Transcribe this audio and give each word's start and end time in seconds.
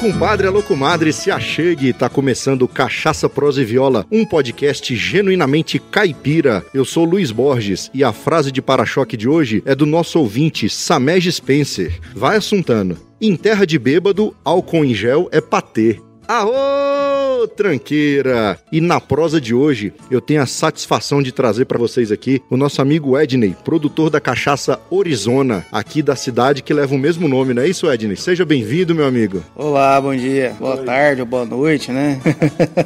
compadre, 0.00 0.46
alô 0.46 0.62
comadre, 0.62 1.12
se 1.12 1.30
achegue, 1.30 1.92
tá 1.92 2.08
começando 2.08 2.66
Cachaça, 2.66 3.28
Prosa 3.28 3.60
e 3.60 3.66
Viola, 3.66 4.06
um 4.10 4.24
podcast 4.24 4.96
genuinamente 4.96 5.78
caipira. 5.78 6.64
Eu 6.72 6.86
sou 6.86 7.04
Luiz 7.04 7.30
Borges 7.30 7.90
e 7.92 8.02
a 8.02 8.10
frase 8.10 8.50
de 8.50 8.62
para-choque 8.62 9.14
de 9.14 9.28
hoje 9.28 9.62
é 9.66 9.74
do 9.74 9.84
nosso 9.84 10.18
ouvinte, 10.18 10.70
Samej 10.70 11.30
Spencer. 11.30 12.00
Vai 12.14 12.38
assuntando. 12.38 12.96
Em 13.20 13.36
terra 13.36 13.66
de 13.66 13.78
bêbado, 13.78 14.34
álcool 14.42 14.86
em 14.86 14.94
gel 14.94 15.28
é 15.30 15.40
patê. 15.42 16.00
Aô, 16.32 17.48
tranqueira! 17.48 18.56
E 18.70 18.80
na 18.80 19.00
prosa 19.00 19.40
de 19.40 19.52
hoje, 19.52 19.92
eu 20.08 20.20
tenho 20.20 20.40
a 20.40 20.46
satisfação 20.46 21.20
de 21.20 21.32
trazer 21.32 21.64
para 21.64 21.76
vocês 21.76 22.12
aqui 22.12 22.40
o 22.48 22.56
nosso 22.56 22.80
amigo 22.80 23.18
Edney, 23.18 23.56
produtor 23.64 24.10
da 24.10 24.20
cachaça 24.20 24.78
Orizona, 24.88 25.66
aqui 25.72 26.00
da 26.02 26.14
cidade 26.14 26.62
que 26.62 26.72
leva 26.72 26.94
o 26.94 26.98
mesmo 26.98 27.26
nome, 27.26 27.52
não 27.52 27.62
é 27.64 27.68
isso, 27.68 27.90
Edney? 27.90 28.16
Seja 28.16 28.44
bem-vindo, 28.44 28.94
meu 28.94 29.06
amigo. 29.06 29.42
Olá, 29.56 30.00
bom 30.00 30.14
dia, 30.14 30.54
boa 30.56 30.78
Oi. 30.78 30.84
tarde 30.84 31.20
ou 31.20 31.26
boa 31.26 31.44
noite, 31.44 31.90
né? 31.90 32.20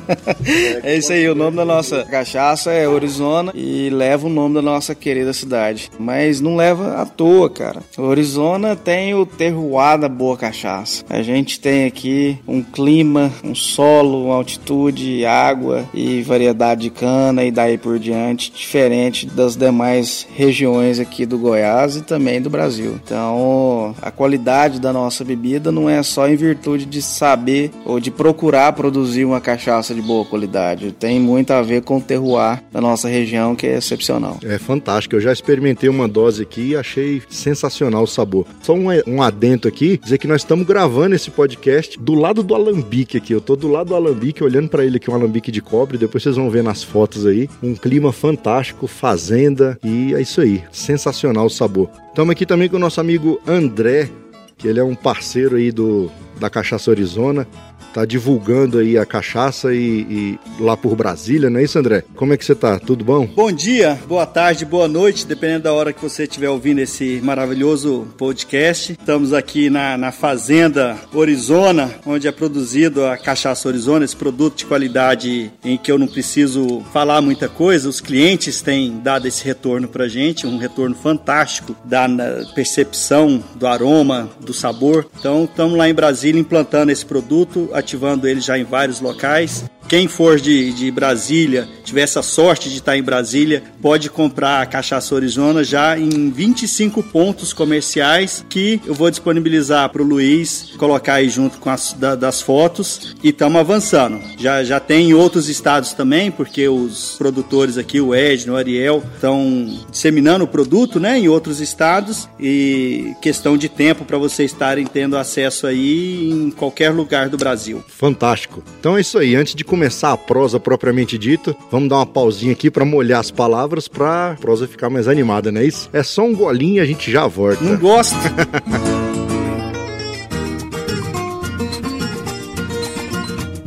é 0.83 0.97
isso 0.97 1.13
aí, 1.13 1.29
o 1.29 1.35
nome 1.35 1.59
da 1.59 1.67
nossa 1.67 2.03
cachaça 2.05 2.73
é 2.73 2.89
Orizona 2.89 3.53
e 3.55 3.91
leva 3.91 4.27
o 4.27 4.31
nome 4.31 4.55
da 4.55 4.63
nossa 4.63 4.95
querida 4.95 5.35
cidade. 5.35 5.91
Mas 5.99 6.41
não 6.41 6.57
leva 6.57 6.95
à 6.95 7.05
toa, 7.05 7.51
cara. 7.51 7.83
Orizona 7.99 8.75
tem 8.75 9.15
o 9.15 9.27
terroir 9.27 9.99
da 9.99 10.09
boa 10.09 10.35
cachaça. 10.35 11.05
A 11.11 11.21
gente 11.21 11.61
tem 11.61 11.85
aqui 11.85 12.39
um 12.49 12.63
clima 12.63 13.34
um 13.43 13.55
solo, 13.55 14.27
uma 14.27 14.35
altitude, 14.35 15.25
água 15.25 15.85
e 15.93 16.23
variedade 16.23 16.83
de 16.83 16.91
cana 16.91 17.45
e 17.45 17.51
daí 17.51 17.79
por 17.79 17.99
diante, 17.99 18.53
diferente 18.53 19.27
das 19.27 19.57
demais 19.57 20.27
regiões 20.35 20.99
aqui 20.99 21.25
do 21.25 21.39
Goiás 21.39 21.97
e 21.97 22.03
também 22.03 22.41
do 22.41 22.51
Brasil. 22.51 22.99
Então, 23.03 23.95
a 24.01 24.11
qualidade 24.11 24.81
da 24.81 24.93
nossa 24.93 25.25
bebida 25.25 25.73
não 25.73 25.89
é 25.89 26.03
só 26.03 26.29
em 26.29 26.37
virtude 26.37 26.85
de 26.85 27.01
saber 27.01 27.71
ou 27.85 27.99
de 27.99 28.11
procurar 28.11 28.73
produzir 28.73 29.25
uma 29.25 29.41
cachaça 29.41 29.95
de 29.95 30.03
boa 30.03 30.25
qualidade, 30.25 30.93
tem 30.93 31.21
muito 31.21 31.53
a 31.53 31.63
ver 31.63 31.83
com 31.83 31.99
o 31.99 32.01
terroir 32.01 32.63
da 32.73 32.81
nossa 32.81 33.09
região 33.09 33.55
que 33.55 33.67
é 33.67 33.77
excepcional. 33.77 34.39
É 34.43 34.59
fantástico, 34.59 35.17
eu 35.17 35.21
já 35.21 35.33
experimentei 35.33 35.89
uma 35.89 36.09
dose 36.09 36.43
aqui 36.43 36.71
e 36.71 36.77
achei 36.77 37.23
sensacional 37.29 38.03
o 38.03 38.07
sabor. 38.07 38.47
Só 38.63 38.75
um, 38.75 38.87
um 39.07 39.23
adento 39.23 39.69
aqui, 39.69 39.99
dizer 40.03 40.19
que 40.19 40.27
nós 40.27 40.43
estamos 40.43 40.67
gravando 40.67 41.15
esse 41.15 41.31
podcast 41.31 41.99
do 41.99 42.15
lado 42.15 42.43
do 42.43 42.55
alambique 42.55 43.17
Eu 43.33 43.41
tô 43.41 43.57
do 43.57 43.69
lado 43.69 43.89
do 43.89 43.95
alambique, 43.95 44.43
olhando 44.43 44.69
para 44.69 44.85
ele 44.85 44.97
aqui, 44.97 45.11
um 45.11 45.15
alambique 45.15 45.51
de 45.51 45.61
cobre. 45.61 45.99
Depois 45.99 46.23
vocês 46.23 46.37
vão 46.37 46.51
ver 46.51 46.63
nas 46.63 46.83
fotos 46.83 47.27
aí. 47.27 47.49
Um 47.63 47.75
clima 47.75 48.13
fantástico, 48.13 48.87
fazenda. 48.87 49.79
E 49.83 50.15
é 50.15 50.21
isso 50.21 50.41
aí. 50.41 50.63
Sensacional 50.71 51.47
o 51.47 51.51
sabor. 51.51 51.89
Estamos 52.09 52.33
aqui 52.33 52.47
também 52.47 52.69
com 52.69 52.77
o 52.77 52.81
nosso 52.81 53.01
amigo 53.01 53.41
André, 53.47 54.11
que 54.57 54.69
ele 54.69 54.81
é 54.81 54.85
um 54.85 54.95
parceiro 54.95 55.57
aí 55.57 55.73
do, 55.73 56.11
da 56.39 56.49
Cachaça 56.51 56.91
Arizona 56.91 57.47
tá 57.95 58.05
divulgando 58.05 58.79
aí 58.79 58.99
a 58.99 59.07
cachaça 59.07 59.73
e, 59.73 59.79
e, 59.79 60.39
lá 60.59 60.77
por 60.77 60.97
Brasília, 60.97 61.49
não 61.49 61.61
é 61.61 61.63
isso, 61.63 61.79
André? 61.79 62.03
Como 62.17 62.35
é 62.35 62.37
que 62.37 62.45
você 62.45 62.55
tá? 62.55 62.81
Tudo 62.81 63.05
bom? 63.05 63.25
Bom 63.25 63.53
dia, 63.53 63.97
boa 64.09 64.27
tarde, 64.27 64.65
boa 64.65 64.89
noite, 64.89 65.25
dependendo 65.25 65.65
da 65.65 65.73
hora 65.73 65.93
que 65.93 66.03
você 66.03 66.25
estiver 66.25 66.51
ouvindo 66.51 66.81
esse 66.81 67.21
maravilhoso 67.23 68.09
podcast. 68.19 68.93
Estamos 68.93 69.33
aqui 69.33 69.71
na, 69.71 69.97
na 69.97 70.11
Fazenda 70.11 70.97
Orizona, 71.13 71.95
onde 72.05 72.27
é 72.27 72.33
produzido 72.33 73.07
a 73.07 73.17
cachaça 73.17 73.69
Orizona, 73.69 74.05
esse 74.05 74.17
produto 74.17 74.57
de 74.57 74.67
qualidade 74.67 75.53
em 75.65 75.79
que 75.79 75.93
eu 75.93 75.99
não 75.99 76.09
preciso 76.09 76.83
falar 76.93 77.21
muita 77.21 77.49
coisa. 77.49 77.89
Os 77.89 78.01
clientes 78.01 78.61
têm 78.61 78.99
dado 79.05 79.29
esse 79.29 79.45
retorno 79.45 79.87
pra 79.87 80.09
gente, 80.09 80.49
um 80.49 80.59
retorno 80.59 80.97
fantástico 80.97 81.77
da 81.85 82.09
percepção 82.57 83.43
do 83.55 83.69
aroma, 83.69 84.29
do 84.41 84.53
sabor. 84.53 85.07
Então, 85.17 85.45
estamos 85.45 85.79
lá 85.79 85.89
em 85.89 85.95
Brasília 85.95 86.41
implantando 86.41 86.91
esse 86.91 87.07
produto 87.07 87.71
ativando 87.85 88.27
ele 88.27 88.41
já 88.41 88.59
em 88.59 88.65
vários 88.65 89.01
locais. 89.01 89.65
Quem 89.89 90.09
for 90.09 90.41
de, 90.41 90.73
de 90.73 90.91
Brasília, 90.91 91.69
tiver 91.85 92.03
essa 92.03 92.23
sorte 92.23 92.69
de 92.69 92.77
estar 92.77 92.97
em 92.97 93.03
Brasília, 93.03 93.63
pode 93.81 94.09
comprar 94.11 94.63
a 94.63 94.67
Cachaça 94.67 95.15
Arizona 95.15 95.63
já 95.63 95.99
em 95.99 96.31
25 96.31 97.03
pontos 97.03 97.53
comerciais 97.53 98.45
que 98.49 98.81
eu 98.87 98.95
vou 98.95 99.11
disponibilizar 99.11 99.89
para 99.91 100.03
o 100.03 100.05
Luiz 100.05 100.73
colocar 100.77 101.15
aí 101.15 101.29
junto 101.29 101.59
com 101.59 101.71
as 101.71 101.93
da, 101.93 102.15
das 102.15 102.41
fotos 102.41 103.15
e 103.23 103.29
estamos 103.29 103.61
avançando. 103.61 104.21
Já, 104.39 104.65
já 104.65 104.81
tem 104.81 105.11
em 105.11 105.15
outros 105.15 105.49
estados 105.49 105.93
também, 105.93 106.31
porque 106.31 106.69
os 106.69 107.17
produtores 107.17 107.79
aqui, 107.79 108.01
o 108.01 108.15
Edno, 108.15 108.55
o 108.55 108.57
Ariel, 108.57 109.03
estão 109.15 109.79
disseminando 109.91 110.45
o 110.45 110.49
produto 110.49 110.99
né, 110.99 111.19
em 111.19 111.29
outros 111.29 111.61
estados 111.61 112.29
e 112.39 113.15
questão 113.21 113.57
de 113.57 113.69
tempo 113.69 114.05
para 114.05 114.19
vocês 114.19 114.53
estarem 114.53 114.87
tendo 114.87 115.17
acesso 115.17 115.67
aí 115.67 116.31
em 116.31 116.51
qualquer 116.51 116.91
lugar 116.91 117.29
do 117.29 117.37
Brasil. 117.37 117.83
Fantástico. 117.89 118.63
Então 118.81 118.97
é 118.97 119.01
isso 119.01 119.19
aí. 119.19 119.35
Antes 119.35 119.55
de 119.55 119.65
começar 119.75 120.13
a 120.13 120.17
prosa 120.17 120.61
propriamente 120.61 121.19
dita, 121.19 121.57
vamos 121.69 121.89
dar 121.89 121.97
uma 121.97 122.07
pausinha 122.07 122.53
aqui 122.53 122.71
para 122.71 122.85
molhar 122.85 123.19
as 123.19 123.33
palavras 123.33 123.89
para 123.89 124.31
a 124.31 124.35
prosa 124.37 124.69
ficar 124.69 124.89
mais 124.89 125.09
animada, 125.09 125.51
não 125.51 125.61
é 125.61 125.65
isso? 125.65 125.91
É 125.93 126.01
só 126.01 126.23
um 126.23 126.33
golinho 126.33 126.77
e 126.77 126.81
a 126.81 126.85
gente 126.85 127.11
já 127.11 127.27
volta. 127.27 127.65
Não 127.65 127.77
gosta. 127.77 128.15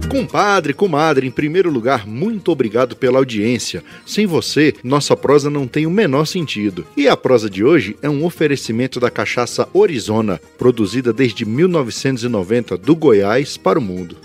Compadre, 0.09 0.73
comadre, 0.73 1.28
em 1.28 1.31
primeiro 1.31 1.69
lugar, 1.69 2.07
muito 2.07 2.53
obrigado 2.53 2.96
pela 2.96 3.19
audiência. 3.19 3.84
Sem 4.06 4.25
você, 4.25 4.73
nossa 4.81 5.16
prosa 5.16 5.50
não 5.50 5.67
tem 5.67 5.85
o 5.85 5.91
menor 5.91 6.25
sentido. 6.25 6.88
E 6.96 7.09
a 7.09 7.17
prosa 7.17 7.50
de 7.50 7.66
hoje 7.66 7.97
é 8.01 8.09
um 8.09 8.23
oferecimento 8.23 8.97
da 8.97 9.12
cachaça 9.12 9.67
Orizona, 9.73 10.40
produzida 10.57 11.12
desde 11.12 11.44
1990 11.44 12.78
do 12.78 12.96
Goiás 12.96 13.57
para 13.57 13.78
o 13.78 13.81
mundo. 13.81 14.16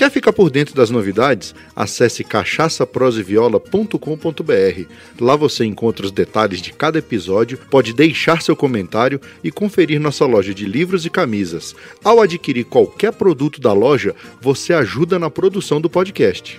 Quer 0.00 0.10
ficar 0.10 0.32
por 0.32 0.50
dentro 0.50 0.74
das 0.74 0.88
novidades? 0.88 1.54
Acesse 1.76 2.24
cachaçaproseviola.com.br. 2.24 4.84
Lá 5.20 5.36
você 5.36 5.66
encontra 5.66 6.06
os 6.06 6.10
detalhes 6.10 6.62
de 6.62 6.72
cada 6.72 6.98
episódio, 6.98 7.58
pode 7.70 7.92
deixar 7.92 8.40
seu 8.40 8.56
comentário 8.56 9.20
e 9.44 9.50
conferir 9.50 10.00
nossa 10.00 10.24
loja 10.24 10.54
de 10.54 10.64
livros 10.64 11.04
e 11.04 11.10
camisas. 11.10 11.76
Ao 12.02 12.18
adquirir 12.18 12.64
qualquer 12.64 13.12
produto 13.12 13.60
da 13.60 13.74
loja, 13.74 14.16
você 14.40 14.72
ajuda 14.72 15.18
na 15.18 15.28
produção 15.28 15.82
do 15.82 15.90
podcast. 15.90 16.58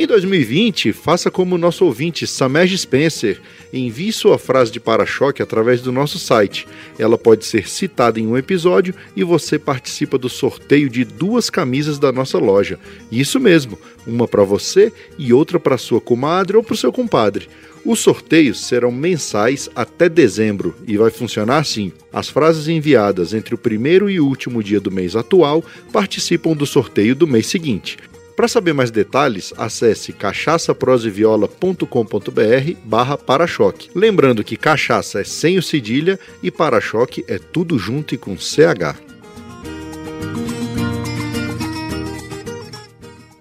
Em 0.00 0.06
2020, 0.06 0.92
faça 0.92 1.28
como 1.28 1.56
o 1.56 1.58
nosso 1.58 1.84
ouvinte 1.84 2.24
Samej 2.24 2.78
Spencer. 2.78 3.40
Envie 3.72 4.12
sua 4.12 4.38
frase 4.38 4.70
de 4.70 4.78
para-choque 4.78 5.42
através 5.42 5.82
do 5.82 5.90
nosso 5.90 6.20
site. 6.20 6.68
Ela 6.96 7.18
pode 7.18 7.44
ser 7.44 7.68
citada 7.68 8.20
em 8.20 8.24
um 8.28 8.38
episódio 8.38 8.94
e 9.16 9.24
você 9.24 9.58
participa 9.58 10.16
do 10.16 10.28
sorteio 10.28 10.88
de 10.88 11.04
duas 11.04 11.50
camisas 11.50 11.98
da 11.98 12.12
nossa 12.12 12.38
loja. 12.38 12.78
Isso 13.10 13.40
mesmo, 13.40 13.76
uma 14.06 14.28
para 14.28 14.44
você 14.44 14.92
e 15.18 15.32
outra 15.32 15.58
para 15.58 15.76
sua 15.76 16.00
comadre 16.00 16.56
ou 16.56 16.62
para 16.62 16.74
o 16.74 16.78
seu 16.78 16.92
compadre. 16.92 17.48
Os 17.84 17.98
sorteios 17.98 18.68
serão 18.68 18.92
mensais 18.92 19.68
até 19.74 20.08
dezembro 20.08 20.76
e 20.86 20.96
vai 20.96 21.10
funcionar 21.10 21.58
assim: 21.58 21.90
as 22.12 22.28
frases 22.28 22.68
enviadas 22.68 23.34
entre 23.34 23.52
o 23.52 23.58
primeiro 23.58 24.08
e 24.08 24.20
último 24.20 24.62
dia 24.62 24.78
do 24.78 24.92
mês 24.92 25.16
atual 25.16 25.64
participam 25.92 26.54
do 26.54 26.66
sorteio 26.66 27.16
do 27.16 27.26
mês 27.26 27.48
seguinte. 27.48 27.96
Para 28.38 28.46
saber 28.46 28.72
mais 28.72 28.92
detalhes, 28.92 29.52
acesse 29.56 30.12
cachaçaproseviola.com.br 30.12 32.76
barra 32.84 33.18
para-choque. 33.18 33.90
Lembrando 33.92 34.44
que 34.44 34.56
cachaça 34.56 35.22
é 35.22 35.24
sem 35.24 35.58
o 35.58 35.62
cedilha 35.62 36.20
e 36.40 36.48
para-choque 36.48 37.24
é 37.26 37.36
tudo 37.36 37.76
junto 37.76 38.14
e 38.14 38.16
com 38.16 38.38
CH. 38.38 38.94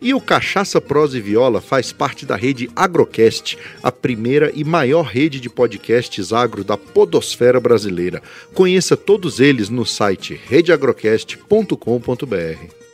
E 0.01 0.15
o 0.15 0.19
Cachaça 0.19 0.81
Prosa 0.81 1.19
e 1.19 1.21
Viola 1.21 1.61
faz 1.61 1.91
parte 1.91 2.25
da 2.25 2.35
rede 2.35 2.67
Agrocast, 2.75 3.55
a 3.83 3.91
primeira 3.91 4.51
e 4.55 4.63
maior 4.63 5.03
rede 5.03 5.39
de 5.39 5.47
podcasts 5.47 6.33
agro 6.33 6.63
da 6.63 6.75
podosfera 6.75 7.59
brasileira. 7.59 8.19
Conheça 8.51 8.97
todos 8.97 9.39
eles 9.39 9.69
no 9.69 9.85
site 9.85 10.41
redeagrocast.com.br. 10.47 12.86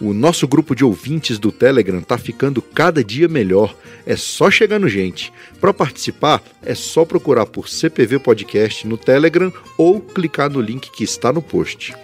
O 0.00 0.14
nosso 0.14 0.46
grupo 0.46 0.76
de 0.76 0.84
ouvintes 0.84 1.40
do 1.40 1.50
Telegram 1.50 2.00
tá 2.00 2.16
ficando 2.16 2.62
cada 2.62 3.02
dia 3.02 3.26
melhor. 3.26 3.74
É 4.06 4.14
só 4.14 4.48
chegar 4.48 4.78
no 4.78 4.88
gente. 4.88 5.32
Para 5.60 5.74
participar, 5.74 6.40
é 6.62 6.74
só 6.74 7.04
procurar 7.04 7.46
por 7.46 7.68
CPV 7.68 8.20
Podcast 8.20 8.86
no 8.86 8.96
Telegram 8.96 9.52
ou 9.76 10.00
clicar 10.00 10.50
no 10.50 10.60
link 10.60 10.90
que 10.92 11.02
está 11.02 11.32
no 11.32 11.42
post. 11.42 11.94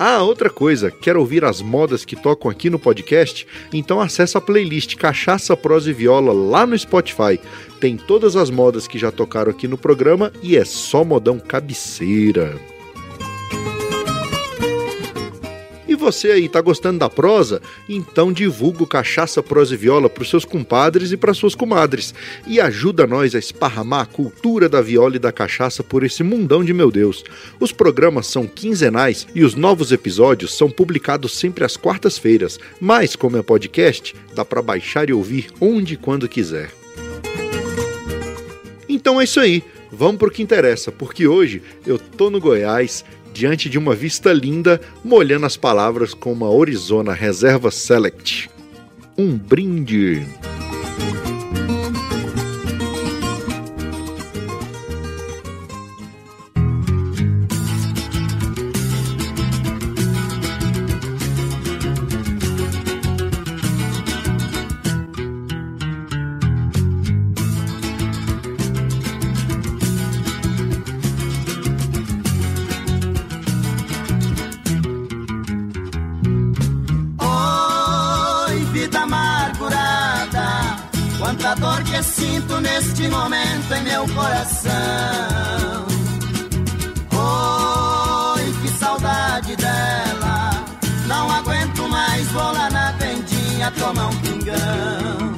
Ah, 0.00 0.22
outra 0.22 0.48
coisa, 0.48 0.92
quer 0.92 1.16
ouvir 1.16 1.44
as 1.44 1.60
modas 1.60 2.04
que 2.04 2.14
tocam 2.14 2.48
aqui 2.48 2.70
no 2.70 2.78
podcast? 2.78 3.44
Então 3.72 4.00
acesse 4.00 4.36
a 4.36 4.40
playlist 4.40 4.94
Cachaça, 4.96 5.56
Prosa 5.56 5.90
e 5.90 5.92
Viola 5.92 6.32
lá 6.32 6.64
no 6.64 6.78
Spotify. 6.78 7.40
Tem 7.80 7.96
todas 7.96 8.36
as 8.36 8.48
modas 8.48 8.86
que 8.86 8.96
já 8.96 9.10
tocaram 9.10 9.50
aqui 9.50 9.66
no 9.66 9.76
programa 9.76 10.32
e 10.40 10.56
é 10.56 10.64
só 10.64 11.04
modão 11.04 11.40
cabeceira. 11.40 12.77
Você 15.98 16.28
aí 16.28 16.48
tá 16.48 16.60
gostando 16.60 17.00
da 17.00 17.10
prosa, 17.10 17.60
então 17.88 18.32
divulga 18.32 18.84
o 18.84 18.86
Cachaça, 18.86 19.42
Prosa 19.42 19.74
e 19.74 19.76
Viola 19.76 20.08
pros 20.08 20.30
seus 20.30 20.44
compadres 20.44 21.12
e 21.12 21.16
para 21.16 21.34
suas 21.34 21.54
comadres 21.54 22.14
e 22.46 22.60
ajuda 22.60 23.06
nós 23.06 23.34
a 23.34 23.38
esparramar 23.38 24.02
a 24.02 24.06
cultura 24.06 24.68
da 24.68 24.80
viola 24.80 25.16
e 25.16 25.18
da 25.18 25.32
cachaça 25.32 25.82
por 25.82 26.04
esse 26.04 26.22
mundão 26.22 26.64
de 26.64 26.72
meu 26.72 26.90
Deus. 26.90 27.24
Os 27.58 27.72
programas 27.72 28.26
são 28.26 28.46
quinzenais 28.46 29.26
e 29.34 29.42
os 29.42 29.54
novos 29.54 29.92
episódios 29.92 30.56
são 30.56 30.70
publicados 30.70 31.36
sempre 31.36 31.64
às 31.64 31.76
quartas-feiras, 31.76 32.58
mas 32.80 33.16
como 33.16 33.36
é 33.36 33.42
podcast, 33.42 34.14
dá 34.34 34.44
para 34.44 34.62
baixar 34.62 35.10
e 35.10 35.12
ouvir 35.12 35.48
onde 35.60 35.94
e 35.94 35.96
quando 35.96 36.28
quiser. 36.28 36.70
Então 38.88 39.20
é 39.20 39.24
isso 39.24 39.40
aí. 39.40 39.62
Vamos 39.90 40.18
pro 40.18 40.30
que 40.30 40.42
interessa, 40.42 40.92
porque 40.92 41.26
hoje 41.26 41.62
eu 41.86 41.98
tô 41.98 42.30
no 42.30 42.40
Goiás 42.40 43.04
diante 43.38 43.70
de 43.70 43.78
uma 43.78 43.94
vista 43.94 44.32
linda, 44.32 44.80
molhando 45.04 45.46
as 45.46 45.56
palavras 45.56 46.12
com 46.12 46.32
uma 46.32 46.50
Orizona 46.50 47.12
Reserva 47.12 47.70
Select. 47.70 48.50
Um 49.16 49.38
brinde. 49.38 50.26
Tomar 93.70 94.08
um 94.08 94.16
pingão. 94.20 95.28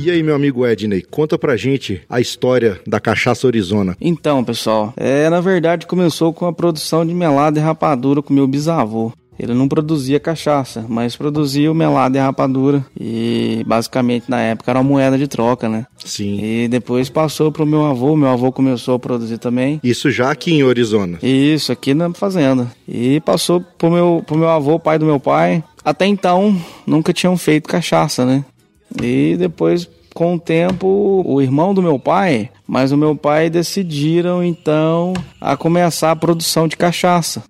E 0.00 0.10
aí, 0.10 0.22
meu 0.22 0.34
amigo 0.34 0.66
Edney, 0.66 1.02
conta 1.02 1.36
pra 1.36 1.56
gente 1.56 2.00
a 2.08 2.20
história 2.20 2.80
da 2.86 3.00
cachaça 3.00 3.46
Orizona. 3.46 3.96
Então, 4.00 4.44
pessoal, 4.44 4.94
é, 4.96 5.28
na 5.28 5.40
verdade 5.40 5.86
começou 5.86 6.32
com 6.32 6.46
a 6.46 6.52
produção 6.52 7.04
de 7.04 7.12
melada 7.12 7.58
e 7.58 7.62
rapadura 7.62 8.22
com 8.22 8.32
meu 8.32 8.46
bisavô. 8.46 9.12
Ele 9.38 9.54
não 9.54 9.68
produzia 9.68 10.18
cachaça, 10.18 10.84
mas 10.88 11.14
produzia 11.14 11.70
o 11.70 11.74
melado 11.74 12.16
e 12.16 12.18
a 12.18 12.24
rapadura. 12.24 12.84
E 12.98 13.62
basicamente 13.66 14.28
na 14.28 14.40
época 14.40 14.70
era 14.70 14.80
uma 14.80 14.88
moeda 14.88 15.16
de 15.16 15.28
troca, 15.28 15.68
né? 15.68 15.86
Sim. 16.04 16.40
E 16.42 16.68
depois 16.68 17.08
passou 17.08 17.52
pro 17.52 17.64
meu 17.64 17.84
avô, 17.84 18.16
meu 18.16 18.28
avô 18.28 18.50
começou 18.50 18.94
a 18.94 18.98
produzir 18.98 19.38
também. 19.38 19.80
Isso 19.84 20.10
já 20.10 20.30
aqui 20.30 20.52
em 20.52 20.64
Orizona. 20.64 21.18
Isso, 21.22 21.70
aqui 21.70 21.94
na 21.94 22.12
fazenda. 22.12 22.66
E 22.86 23.20
passou 23.20 23.60
pro 23.60 23.90
meu, 23.90 24.24
pro 24.26 24.38
meu 24.38 24.48
avô, 24.48 24.78
pai 24.78 24.98
do 24.98 25.06
meu 25.06 25.20
pai. 25.20 25.62
Até 25.88 26.04
então, 26.06 26.54
nunca 26.86 27.14
tinham 27.14 27.34
feito 27.38 27.66
cachaça, 27.66 28.26
né? 28.26 28.44
E 29.02 29.36
depois, 29.38 29.88
com 30.12 30.34
o 30.34 30.38
tempo, 30.38 31.22
o 31.24 31.40
irmão 31.40 31.72
do 31.72 31.80
meu 31.80 31.98
pai, 31.98 32.50
mas 32.66 32.92
o 32.92 32.96
meu 32.98 33.16
pai 33.16 33.48
decidiram 33.48 34.44
então 34.44 35.14
a 35.40 35.56
começar 35.56 36.10
a 36.10 36.16
produção 36.16 36.68
de 36.68 36.76
cachaça. 36.76 37.42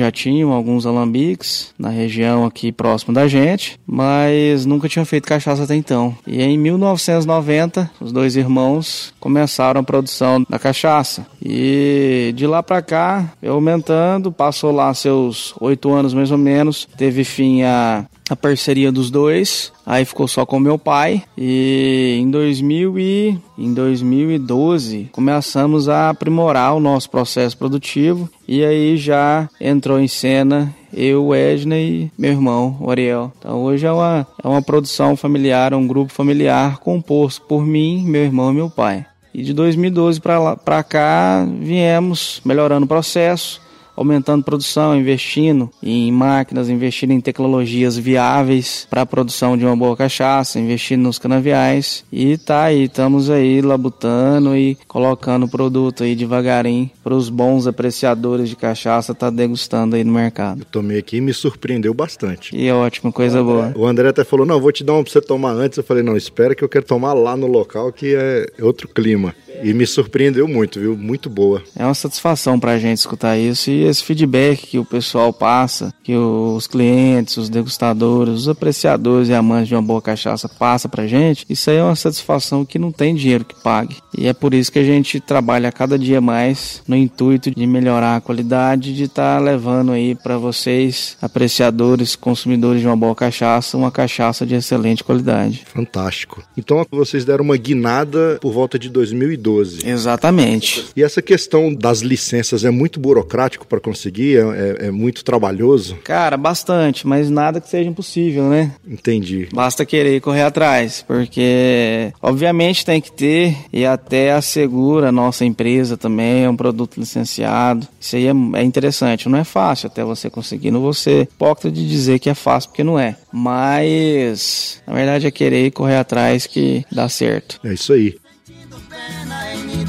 Já 0.00 0.10
tinham 0.10 0.50
alguns 0.50 0.86
alambiques 0.86 1.74
na 1.78 1.90
região 1.90 2.46
aqui 2.46 2.72
próximo 2.72 3.12
da 3.12 3.28
gente, 3.28 3.78
mas 3.86 4.64
nunca 4.64 4.88
tinham 4.88 5.04
feito 5.04 5.28
cachaça 5.28 5.64
até 5.64 5.74
então. 5.74 6.16
E 6.26 6.40
em 6.40 6.56
1990, 6.56 7.90
os 8.00 8.10
dois 8.10 8.34
irmãos 8.34 9.12
começaram 9.20 9.78
a 9.78 9.84
produção 9.84 10.42
da 10.48 10.58
cachaça. 10.58 11.26
E 11.44 12.32
de 12.34 12.46
lá 12.46 12.62
para 12.62 12.80
cá, 12.80 13.30
eu 13.42 13.52
aumentando, 13.52 14.32
passou 14.32 14.72
lá 14.72 14.94
seus 14.94 15.52
oito 15.60 15.92
anos 15.92 16.14
mais 16.14 16.30
ou 16.30 16.38
menos, 16.38 16.88
teve 16.96 17.22
fim 17.22 17.62
a 17.62 18.06
a 18.30 18.36
parceria 18.36 18.92
dos 18.92 19.10
dois. 19.10 19.72
Aí 19.84 20.04
ficou 20.04 20.28
só 20.28 20.46
com 20.46 20.60
meu 20.60 20.78
pai 20.78 21.24
e 21.36 22.16
em 22.20 22.30
2000 22.30 22.98
e 22.98 23.38
em 23.58 23.74
2012 23.74 25.08
começamos 25.10 25.88
a 25.88 26.10
aprimorar 26.10 26.76
o 26.76 26.80
nosso 26.80 27.10
processo 27.10 27.58
produtivo 27.58 28.30
e 28.46 28.64
aí 28.64 28.96
já 28.96 29.48
entrou 29.60 29.98
em 29.98 30.06
cena 30.06 30.72
eu, 30.92 31.26
o 31.26 31.34
Edna 31.34 31.76
e 31.76 32.10
meu 32.16 32.30
irmão, 32.30 32.76
o 32.80 32.90
Ariel. 32.90 33.32
Então 33.38 33.62
hoje 33.62 33.86
é 33.86 33.92
uma, 33.92 34.26
é 34.42 34.46
uma 34.46 34.62
produção 34.62 35.16
familiar, 35.16 35.74
um 35.74 35.86
grupo 35.86 36.12
familiar 36.12 36.78
composto 36.78 37.42
por 37.42 37.66
mim, 37.66 38.04
meu 38.04 38.22
irmão 38.22 38.52
e 38.52 38.54
meu 38.54 38.70
pai. 38.70 39.06
E 39.32 39.42
de 39.42 39.52
2012 39.52 40.20
para 40.20 40.82
cá 40.82 41.46
viemos 41.60 42.40
melhorando 42.44 42.84
o 42.84 42.88
processo, 42.88 43.60
aumentando 44.00 44.42
produção, 44.42 44.96
investindo 44.96 45.68
em 45.82 46.10
máquinas, 46.10 46.70
investindo 46.70 47.12
em 47.12 47.20
tecnologias 47.20 47.98
viáveis 47.98 48.86
para 48.88 49.02
a 49.02 49.06
produção 49.06 49.58
de 49.58 49.64
uma 49.66 49.76
boa 49.76 49.94
cachaça, 49.94 50.58
investindo 50.58 51.02
nos 51.02 51.18
canaviais 51.18 52.02
e 52.10 52.38
tá 52.38 52.64
aí, 52.64 52.84
estamos 52.84 53.28
aí 53.28 53.60
labutando 53.60 54.56
e 54.56 54.76
colocando 54.88 55.44
o 55.44 55.50
produto 55.50 56.02
aí 56.02 56.16
devagarinho 56.16 56.90
para 57.04 57.14
os 57.14 57.28
bons 57.28 57.66
apreciadores 57.66 58.48
de 58.48 58.56
cachaça 58.56 59.14
tá 59.14 59.28
degustando 59.28 59.96
aí 59.96 60.02
no 60.02 60.12
mercado. 60.12 60.60
Eu 60.60 60.64
tomei 60.64 60.98
aqui 60.98 61.18
e 61.18 61.20
me 61.20 61.34
surpreendeu 61.34 61.92
bastante. 61.92 62.56
E 62.56 62.66
é 62.66 62.74
ótima, 62.74 63.12
coisa 63.12 63.42
boa. 63.42 63.72
O 63.76 63.86
André 63.86 64.08
até 64.08 64.24
falou: 64.24 64.46
não, 64.46 64.60
vou 64.60 64.72
te 64.72 64.82
dar 64.82 64.94
uma 64.94 65.02
pra 65.02 65.12
você 65.12 65.20
tomar 65.20 65.52
antes. 65.52 65.76
Eu 65.76 65.84
falei: 65.84 66.02
não, 66.02 66.16
espera 66.16 66.54
que 66.54 66.64
eu 66.64 66.68
quero 66.68 66.86
tomar 66.86 67.12
lá 67.12 67.36
no 67.36 67.46
local 67.46 67.92
que 67.92 68.14
é 68.14 68.46
outro 68.62 68.88
clima. 68.88 69.34
E 69.62 69.72
me 69.74 69.86
surpreendeu 69.86 70.48
muito, 70.48 70.80
viu? 70.80 70.96
Muito 70.96 71.28
boa. 71.28 71.62
É 71.76 71.84
uma 71.84 71.94
satisfação 71.94 72.58
pra 72.58 72.78
gente 72.78 72.98
escutar 72.98 73.36
isso 73.36 73.70
e 73.70 73.84
esse 73.84 74.02
feedback 74.02 74.66
que 74.66 74.78
o 74.78 74.84
pessoal 74.84 75.32
passa, 75.32 75.92
que 76.02 76.14
os 76.14 76.66
clientes, 76.66 77.36
os 77.36 77.48
degustadores, 77.48 78.34
os 78.34 78.48
apreciadores 78.48 79.28
e 79.28 79.34
amantes 79.34 79.68
de 79.68 79.74
uma 79.74 79.82
boa 79.82 80.00
cachaça 80.00 80.48
passa 80.48 80.88
pra 80.88 81.06
gente, 81.06 81.44
isso 81.48 81.70
aí 81.70 81.76
é 81.76 81.82
uma 81.82 81.96
satisfação 81.96 82.64
que 82.64 82.78
não 82.78 82.90
tem 82.90 83.14
dinheiro 83.14 83.44
que 83.44 83.60
pague. 83.62 83.96
E 84.16 84.26
é 84.26 84.32
por 84.32 84.54
isso 84.54 84.72
que 84.72 84.78
a 84.78 84.84
gente 84.84 85.20
trabalha 85.20 85.70
cada 85.70 85.98
dia 85.98 86.20
mais 86.20 86.82
no 86.86 86.96
intuito 86.96 87.50
de 87.50 87.66
melhorar 87.66 88.16
a 88.16 88.20
qualidade, 88.20 88.94
de 88.94 89.04
estar 89.04 89.38
tá 89.38 89.44
levando 89.44 89.92
aí 89.92 90.14
para 90.14 90.38
vocês, 90.38 91.16
apreciadores, 91.20 92.16
consumidores 92.16 92.80
de 92.80 92.86
uma 92.86 92.96
boa 92.96 93.14
cachaça, 93.14 93.76
uma 93.76 93.90
cachaça 93.90 94.46
de 94.46 94.54
excelente 94.54 95.04
qualidade. 95.04 95.64
Fantástico. 95.66 96.42
Então 96.56 96.84
vocês 96.90 97.24
deram 97.24 97.44
uma 97.44 97.56
guinada 97.56 98.38
por 98.40 98.52
volta 98.52 98.78
de 98.78 98.88
2012. 98.88 99.49
Exatamente. 99.58 100.86
E 100.96 101.02
essa 101.02 101.22
questão 101.22 101.74
das 101.74 102.00
licenças 102.00 102.64
é 102.64 102.70
muito 102.70 103.00
burocrático 103.00 103.66
para 103.66 103.80
conseguir? 103.80 104.38
É, 104.38 104.40
é, 104.40 104.86
é, 104.86 104.90
muito 104.90 105.24
trabalhoso? 105.24 105.96
Cara, 106.04 106.36
bastante, 106.36 107.06
mas 107.06 107.30
nada 107.30 107.60
que 107.60 107.68
seja 107.68 107.88
impossível, 107.88 108.48
né? 108.48 108.72
Entendi. 108.86 109.48
Basta 109.52 109.84
querer 109.84 110.20
correr 110.20 110.42
atrás, 110.42 111.04
porque 111.06 112.12
obviamente 112.20 112.84
tem 112.84 113.00
que 113.00 113.12
ter 113.12 113.56
e 113.72 113.84
até 113.84 114.32
assegura 114.32 115.08
a 115.08 115.12
nossa 115.12 115.44
empresa 115.44 115.96
também, 115.96 116.44
é 116.44 116.50
um 116.50 116.56
produto 116.56 116.98
licenciado. 116.98 117.86
Isso 118.00 118.16
aí 118.16 118.26
é, 118.26 118.32
é 118.54 118.62
interessante, 118.62 119.28
não 119.28 119.38
é 119.38 119.44
fácil 119.44 119.86
até 119.86 120.04
você 120.04 120.28
conseguir, 120.30 120.70
não 120.70 120.80
vou 120.80 120.94
ser 120.94 121.22
hipócrita 121.22 121.70
de 121.70 121.88
dizer 121.88 122.18
que 122.18 122.30
é 122.30 122.34
fácil, 122.34 122.70
porque 122.70 122.84
não 122.84 122.98
é. 122.98 123.16
Mas, 123.32 124.82
na 124.86 124.94
verdade, 124.94 125.26
é 125.26 125.30
querer 125.30 125.70
correr 125.70 125.96
atrás 125.96 126.46
que 126.46 126.84
dá 126.90 127.08
certo. 127.08 127.60
É 127.64 127.74
isso 127.74 127.92
aí 127.92 128.16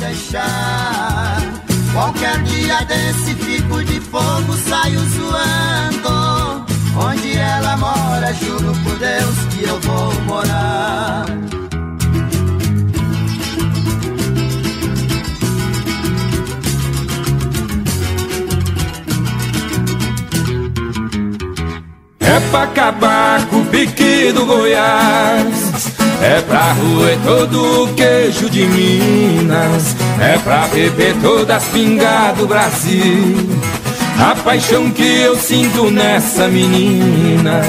deixar. 0.01 1.37
Qualquer 1.93 2.41
dia 2.43 2.83
desse 2.85 3.35
fico 3.35 3.83
de 3.83 3.99
fogo, 4.01 4.53
saio 4.67 4.99
zoando. 4.99 6.65
Onde 6.97 7.37
ela 7.37 7.77
mora, 7.77 8.33
juro 8.33 8.73
por 8.83 8.97
Deus 8.97 9.37
que 9.51 9.63
eu 9.63 9.79
vou 9.79 10.13
morar. 10.25 11.25
É 22.19 22.39
pra 22.49 22.63
acabar 22.63 23.45
com 23.47 23.57
o 23.57 23.65
pique 23.65 24.31
do 24.31 24.45
Goiás 24.45 25.90
é 26.21 26.41
pra 26.41 26.73
roer 26.73 27.17
todo 27.25 27.83
o 27.83 27.93
queijo 27.95 28.49
de 28.49 28.65
Minas 28.67 29.95
É 30.19 30.37
pra 30.37 30.67
beber 30.67 31.15
todas 31.21 31.49
as 31.49 31.67
pingas 31.69 32.37
do 32.37 32.47
Brasil 32.47 33.35
A 34.19 34.35
paixão 34.35 34.91
que 34.91 35.03
eu 35.03 35.35
sinto 35.35 35.89
nessa 35.89 36.47
menina 36.47 37.61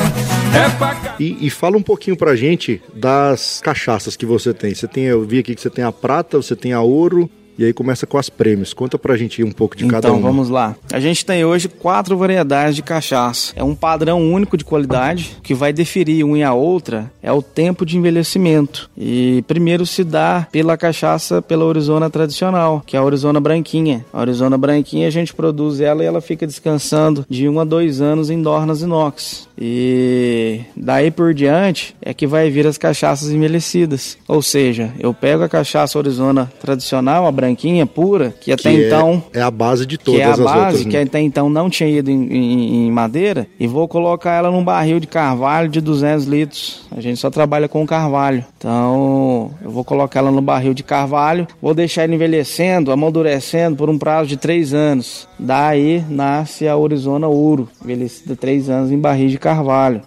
é 0.54 0.68
pra... 0.76 1.16
E, 1.18 1.46
e, 1.46 1.48
fala 1.48 1.78
um 1.78 1.82
pouquinho 1.82 2.14
pra 2.14 2.36
gente 2.36 2.82
das 2.94 3.58
cachaças 3.62 4.16
que 4.16 4.26
você 4.26 4.52
tem. 4.52 4.74
Você 4.74 4.86
tem, 4.86 5.04
eu 5.04 5.24
vi 5.24 5.38
aqui 5.38 5.54
que 5.54 5.60
você 5.62 5.70
tem 5.70 5.82
a 5.82 5.90
prata, 5.90 6.36
você 6.36 6.54
tem 6.54 6.74
a 6.74 6.82
ouro, 6.82 7.30
e 7.62 7.66
aí 7.66 7.72
começa 7.72 8.06
com 8.06 8.18
as 8.18 8.28
prêmios. 8.28 8.74
Conta 8.74 8.98
pra 8.98 9.16
gente 9.16 9.42
um 9.42 9.52
pouco 9.52 9.76
de 9.76 9.84
então, 9.84 10.00
cada 10.00 10.12
um. 10.12 10.18
Então 10.18 10.28
vamos 10.30 10.48
lá. 10.48 10.74
A 10.92 10.98
gente 10.98 11.24
tem 11.24 11.44
hoje 11.44 11.68
quatro 11.68 12.16
variedades 12.16 12.74
de 12.74 12.82
cachaça. 12.82 13.52
É 13.54 13.62
um 13.62 13.74
padrão 13.74 14.20
único 14.20 14.56
de 14.56 14.64
qualidade 14.64 15.36
que 15.42 15.54
vai 15.54 15.72
definir 15.72 16.24
uma 16.24 16.38
e 16.38 16.42
a 16.42 16.52
outra 16.52 17.10
é 17.22 17.32
o 17.32 17.40
tempo 17.40 17.86
de 17.86 17.96
envelhecimento. 17.96 18.90
E 18.98 19.44
primeiro 19.46 19.86
se 19.86 20.02
dá 20.02 20.46
pela 20.50 20.76
cachaça 20.76 21.40
pela 21.40 21.68
Arizona 21.68 22.10
tradicional, 22.10 22.82
que 22.84 22.96
é 22.96 23.00
a 23.00 23.04
Arizona 23.04 23.40
branquinha. 23.40 24.04
A 24.12 24.20
Arizona 24.20 24.58
branquinha 24.58 25.06
a 25.06 25.10
gente 25.10 25.32
produz 25.32 25.80
ela 25.80 26.02
e 26.02 26.06
ela 26.06 26.20
fica 26.20 26.46
descansando 26.46 27.24
de 27.28 27.48
um 27.48 27.60
a 27.60 27.64
dois 27.64 28.00
anos 28.00 28.28
em 28.28 28.42
dornas 28.42 28.82
inox. 28.82 29.48
E 29.56 30.60
daí 30.76 31.10
por 31.10 31.32
diante 31.32 31.94
é 32.02 32.12
que 32.12 32.26
vai 32.26 32.50
vir 32.50 32.66
as 32.66 32.76
cachaças 32.76 33.30
envelhecidas. 33.30 34.18
Ou 34.26 34.42
seja, 34.42 34.92
eu 34.98 35.14
pego 35.14 35.44
a 35.44 35.48
cachaça 35.48 35.98
Arizona 35.98 36.50
tradicional, 36.60 37.26
a 37.26 37.32
branquinha 37.32 37.51
pura, 37.86 38.34
que 38.40 38.52
até 38.52 38.62
que 38.62 38.68
é, 38.68 38.86
então 38.86 39.22
é, 39.32 39.40
a 39.40 39.50
base 39.50 39.86
de 39.86 39.98
todas 39.98 40.20
que 40.20 40.22
é 40.22 40.26
a 40.26 40.32
as 40.32 40.40
base 40.40 40.58
outras, 40.58 40.84
né? 40.84 40.90
que 40.90 40.96
até 40.96 41.20
então 41.20 41.48
não 41.48 41.68
tinha 41.68 41.88
ido 41.88 42.10
em, 42.10 42.24
em, 42.24 42.86
em, 42.86 42.90
madeira 42.90 43.46
e 43.58 43.66
vou 43.66 43.86
colocar 43.88 44.32
ela 44.32 44.50
num 44.50 44.64
barril 44.64 45.00
de 45.00 45.06
carvalho 45.06 45.68
de 45.68 45.80
200 45.80 46.26
litros. 46.26 46.82
A 46.90 47.00
gente 47.00 47.18
só 47.18 47.30
trabalha 47.30 47.68
com 47.68 47.86
carvalho. 47.86 48.44
Então, 48.58 49.50
eu 49.62 49.70
vou 49.70 49.84
colocar 49.84 50.20
ela 50.20 50.30
no 50.30 50.42
barril 50.42 50.74
de 50.74 50.82
carvalho, 50.82 51.46
vou 51.60 51.74
deixar 51.74 52.04
ele 52.04 52.14
envelhecendo, 52.14 52.92
amadurecendo 52.92 53.76
por 53.76 53.88
um 53.90 53.98
prazo 53.98 54.28
de 54.28 54.36
3 54.36 54.74
anos. 54.74 55.28
Daí 55.38 56.04
nasce 56.08 56.68
a 56.68 56.74
Arizona 56.74 57.26
Ouro, 57.28 57.68
envelhecida 57.82 58.36
3 58.36 58.70
anos 58.70 58.92
em 58.92 58.98
barril 58.98 59.28
de 59.28 59.38
carvalho. 59.38 60.02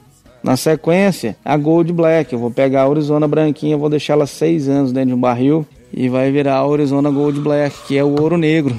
Na 0.45 0.55
sequência, 0.55 1.35
a 1.43 1.57
Gold 1.57 1.91
Black. 1.91 2.31
Eu 2.31 2.37
vou 2.37 2.51
pegar 2.51 2.83
a 2.83 2.89
Arizona 2.89 3.27
branquinha, 3.27 3.75
vou 3.75 3.89
deixar 3.89 4.13
ela 4.13 4.27
6 4.27 4.69
anos 4.69 4.91
dentro 4.91 5.09
de 5.09 5.15
um 5.15 5.19
barril 5.19 5.65
e 5.95 6.09
vai 6.09 6.29
virar 6.29 6.57
a 6.57 6.69
Arizona 6.69 7.09
Gold 7.09 7.39
Black, 7.39 7.73
que 7.87 7.97
é 7.97 8.03
o 8.03 8.21
ouro 8.21 8.37
negro. 8.37 8.75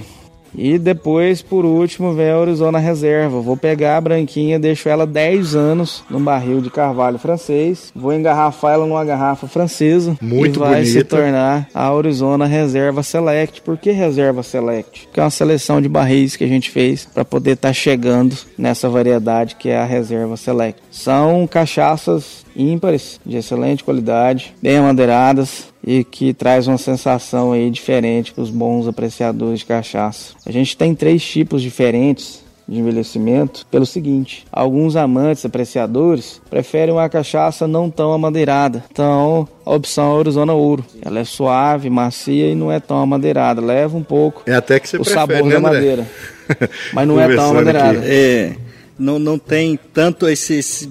E 0.56 0.78
depois, 0.78 1.42
por 1.42 1.66
último, 1.66 2.14
vem 2.14 2.30
a 2.30 2.38
Arizona 2.38 2.78
Reserva. 2.78 3.40
Vou 3.40 3.56
pegar 3.56 3.98
a 3.98 4.00
branquinha, 4.00 4.58
deixo 4.58 4.88
ela 4.88 5.06
10 5.06 5.54
anos 5.54 6.02
num 6.08 6.22
barril 6.22 6.62
de 6.62 6.70
carvalho 6.70 7.18
francês. 7.18 7.92
Vou 7.94 8.12
engarrafar 8.12 8.74
ela 8.74 8.86
numa 8.86 9.04
garrafa 9.04 9.46
francesa. 9.46 10.16
Muito 10.20 10.56
e 10.56 10.60
vai 10.60 10.82
bonita. 10.82 10.90
se 10.90 11.04
tornar 11.04 11.68
a 11.74 11.94
Arizona 11.94 12.46
Reserva 12.46 13.02
Select. 13.02 13.60
Por 13.60 13.76
que 13.76 13.90
Reserva 13.90 14.42
Select? 14.42 15.06
Porque 15.06 15.20
é 15.20 15.22
uma 15.22 15.30
seleção 15.30 15.80
de 15.80 15.88
barris 15.88 16.36
que 16.36 16.44
a 16.44 16.48
gente 16.48 16.70
fez 16.70 17.04
para 17.04 17.24
poder 17.24 17.52
estar 17.52 17.68
tá 17.68 17.74
chegando 17.74 18.34
nessa 18.56 18.88
variedade 18.88 19.56
que 19.56 19.68
é 19.68 19.76
a 19.76 19.84
Reserva 19.84 20.38
Select. 20.38 20.80
São 20.90 21.46
cachaças 21.46 22.45
ímpares, 22.56 23.20
de 23.24 23.36
excelente 23.36 23.84
qualidade, 23.84 24.54
bem 24.62 24.76
amadeiradas 24.76 25.68
e 25.84 26.02
que 26.02 26.34
traz 26.34 26.66
uma 26.66 26.78
sensação 26.78 27.52
aí 27.52 27.70
diferente 27.70 28.32
para 28.32 28.42
os 28.42 28.50
bons 28.50 28.88
apreciadores 28.88 29.60
de 29.60 29.66
cachaça. 29.66 30.34
A 30.44 30.50
gente 30.50 30.76
tem 30.76 30.94
três 30.94 31.24
tipos 31.24 31.62
diferentes 31.62 32.44
de 32.68 32.80
envelhecimento 32.80 33.64
pelo 33.70 33.86
seguinte: 33.86 34.44
alguns 34.50 34.96
amantes 34.96 35.44
apreciadores 35.44 36.40
preferem 36.50 36.94
uma 36.94 37.08
cachaça 37.08 37.66
não 37.68 37.90
tão 37.90 38.12
amadeirada. 38.12 38.84
Então, 38.90 39.48
a 39.64 39.74
opção 39.74 40.16
é 40.16 40.20
Arizona 40.20 40.52
Ouro. 40.52 40.84
Ela 41.00 41.20
é 41.20 41.24
suave, 41.24 41.88
macia 41.88 42.50
e 42.50 42.54
não 42.54 42.72
é 42.72 42.80
tão 42.80 43.00
amadeirada. 43.00 43.60
Leva 43.60 43.96
um 43.96 44.02
pouco 44.02 44.42
É 44.46 44.54
até 44.54 44.80
que 44.80 44.88
você 44.88 44.96
o 44.96 45.04
prefere, 45.04 45.20
sabor 45.20 45.46
né, 45.46 45.54
da 45.54 45.60
madeira, 45.60 46.06
mas 46.92 47.06
não 47.06 47.20
é 47.20 47.34
tão 47.34 47.50
amadeirada. 47.50 48.00
É, 48.04 48.56
não, 48.98 49.18
não 49.18 49.38
tem 49.38 49.78
tanto 49.92 50.28
esse, 50.28 50.54
esse 50.54 50.90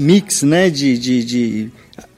mix 0.00 0.42
né, 0.42 0.70
de, 0.70 0.98
de, 0.98 1.24
de 1.24 1.68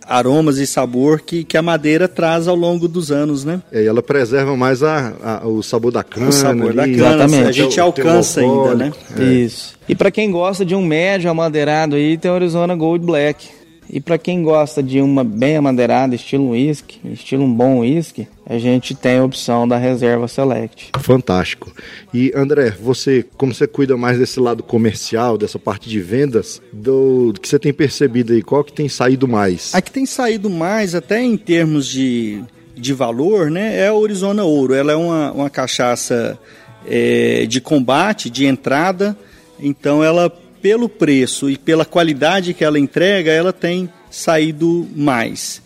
aromas 0.06 0.58
e 0.58 0.66
sabor 0.66 1.20
que, 1.20 1.42
que 1.44 1.56
a 1.56 1.62
madeira 1.62 2.06
traz 2.08 2.46
ao 2.48 2.56
longo 2.56 2.86
dos 2.88 3.10
anos, 3.10 3.44
né? 3.44 3.60
É, 3.72 3.82
e 3.82 3.86
ela 3.86 4.02
preserva 4.02 4.56
mais 4.56 4.82
a, 4.82 5.12
a- 5.42 5.46
o 5.46 5.62
sabor 5.62 5.90
da 5.92 6.02
cana. 6.04 6.28
O 6.28 6.32
sabor 6.32 6.72
da 6.74 6.82
cana, 6.84 6.94
Exatamente. 6.94 7.48
a 7.48 7.52
gente 7.52 7.74
Tem 7.74 7.82
o- 7.82 7.86
alcança 7.86 8.40
ainda, 8.40 8.74
né? 8.74 8.86
alcoólico. 8.86 9.22
Isso. 9.22 9.74
E 9.88 9.94
para 9.94 10.10
quem 10.10 10.30
gosta 10.30 10.64
de 10.64 10.74
um 10.74 10.84
médio 10.84 11.30
amadeirado 11.30 11.96
aí, 11.96 12.16
tem 12.18 12.30
o 12.30 12.34
Arizona 12.34 12.74
Gold 12.74 13.04
Black. 13.04 13.48
E 13.92 14.00
para 14.00 14.16
quem 14.16 14.42
gosta 14.42 14.82
de 14.82 15.02
uma 15.02 15.22
bem 15.22 15.58
amadeirada, 15.58 16.14
estilo 16.14 16.52
whisky, 16.52 16.98
estilo 17.12 17.44
um 17.44 17.52
bom 17.52 17.80
whisky, 17.80 18.26
a 18.46 18.56
gente 18.56 18.94
tem 18.94 19.18
a 19.18 19.24
opção 19.24 19.68
da 19.68 19.76
Reserva 19.76 20.26
Select. 20.26 20.92
Fantástico. 20.98 21.70
E 22.12 22.32
André, 22.34 22.70
você, 22.70 23.22
como 23.36 23.52
você 23.52 23.66
cuida 23.66 23.94
mais 23.94 24.18
desse 24.18 24.40
lado 24.40 24.62
comercial, 24.62 25.36
dessa 25.36 25.58
parte 25.58 25.90
de 25.90 26.00
vendas, 26.00 26.62
do, 26.72 27.32
do 27.32 27.40
que 27.40 27.46
você 27.46 27.58
tem 27.58 27.70
percebido 27.70 28.32
aí, 28.32 28.40
qual 28.40 28.64
que 28.64 28.72
tem 28.72 28.88
saído 28.88 29.28
mais? 29.28 29.74
A 29.74 29.82
que 29.82 29.92
tem 29.92 30.06
saído 30.06 30.48
mais, 30.48 30.94
até 30.94 31.20
em 31.20 31.36
termos 31.36 31.86
de, 31.86 32.42
de 32.74 32.94
valor, 32.94 33.50
né, 33.50 33.76
é 33.76 33.88
a 33.88 33.92
Arizona 33.92 34.42
Ouro. 34.42 34.72
Ela 34.72 34.92
é 34.92 34.96
uma, 34.96 35.32
uma 35.32 35.50
cachaça 35.50 36.38
é, 36.86 37.44
de 37.46 37.60
combate, 37.60 38.30
de 38.30 38.46
entrada, 38.46 39.14
então 39.60 40.02
ela, 40.02 40.32
pelo 40.62 40.88
preço 40.88 41.50
e 41.50 41.58
pela 41.58 41.84
qualidade 41.84 42.54
que 42.54 42.64
ela 42.64 42.78
entrega, 42.78 43.32
ela 43.32 43.52
tem 43.52 43.90
saído 44.08 44.88
mais. 44.94 45.60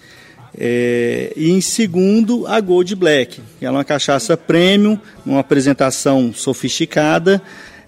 É, 0.59 1.35
e 1.37 1.51
em 1.51 1.61
segundo, 1.61 2.47
a 2.47 2.59
Gold 2.61 2.97
Black, 2.97 3.41
que 3.59 3.67
é 3.67 3.71
uma 3.71 3.85
cachaça 3.85 4.37
premium, 4.37 4.99
uma 5.25 5.41
apresentação 5.41 6.33
sofisticada 6.33 7.43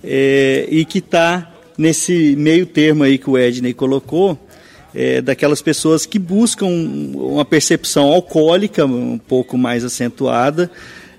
é, 0.04 0.68
e 0.70 0.84
que 0.84 0.98
está 0.98 1.50
nesse 1.78 2.36
meio 2.36 2.66
termo 2.66 3.04
aí 3.04 3.16
que 3.16 3.30
o 3.30 3.38
Edney 3.38 3.72
colocou, 3.72 4.38
é, 4.94 5.22
daquelas 5.22 5.62
pessoas 5.62 6.04
que 6.04 6.18
buscam 6.18 6.66
uma 6.66 7.44
percepção 7.44 8.04
alcoólica 8.12 8.84
um 8.84 9.16
pouco 9.16 9.56
mais 9.56 9.84
acentuada, 9.84 10.70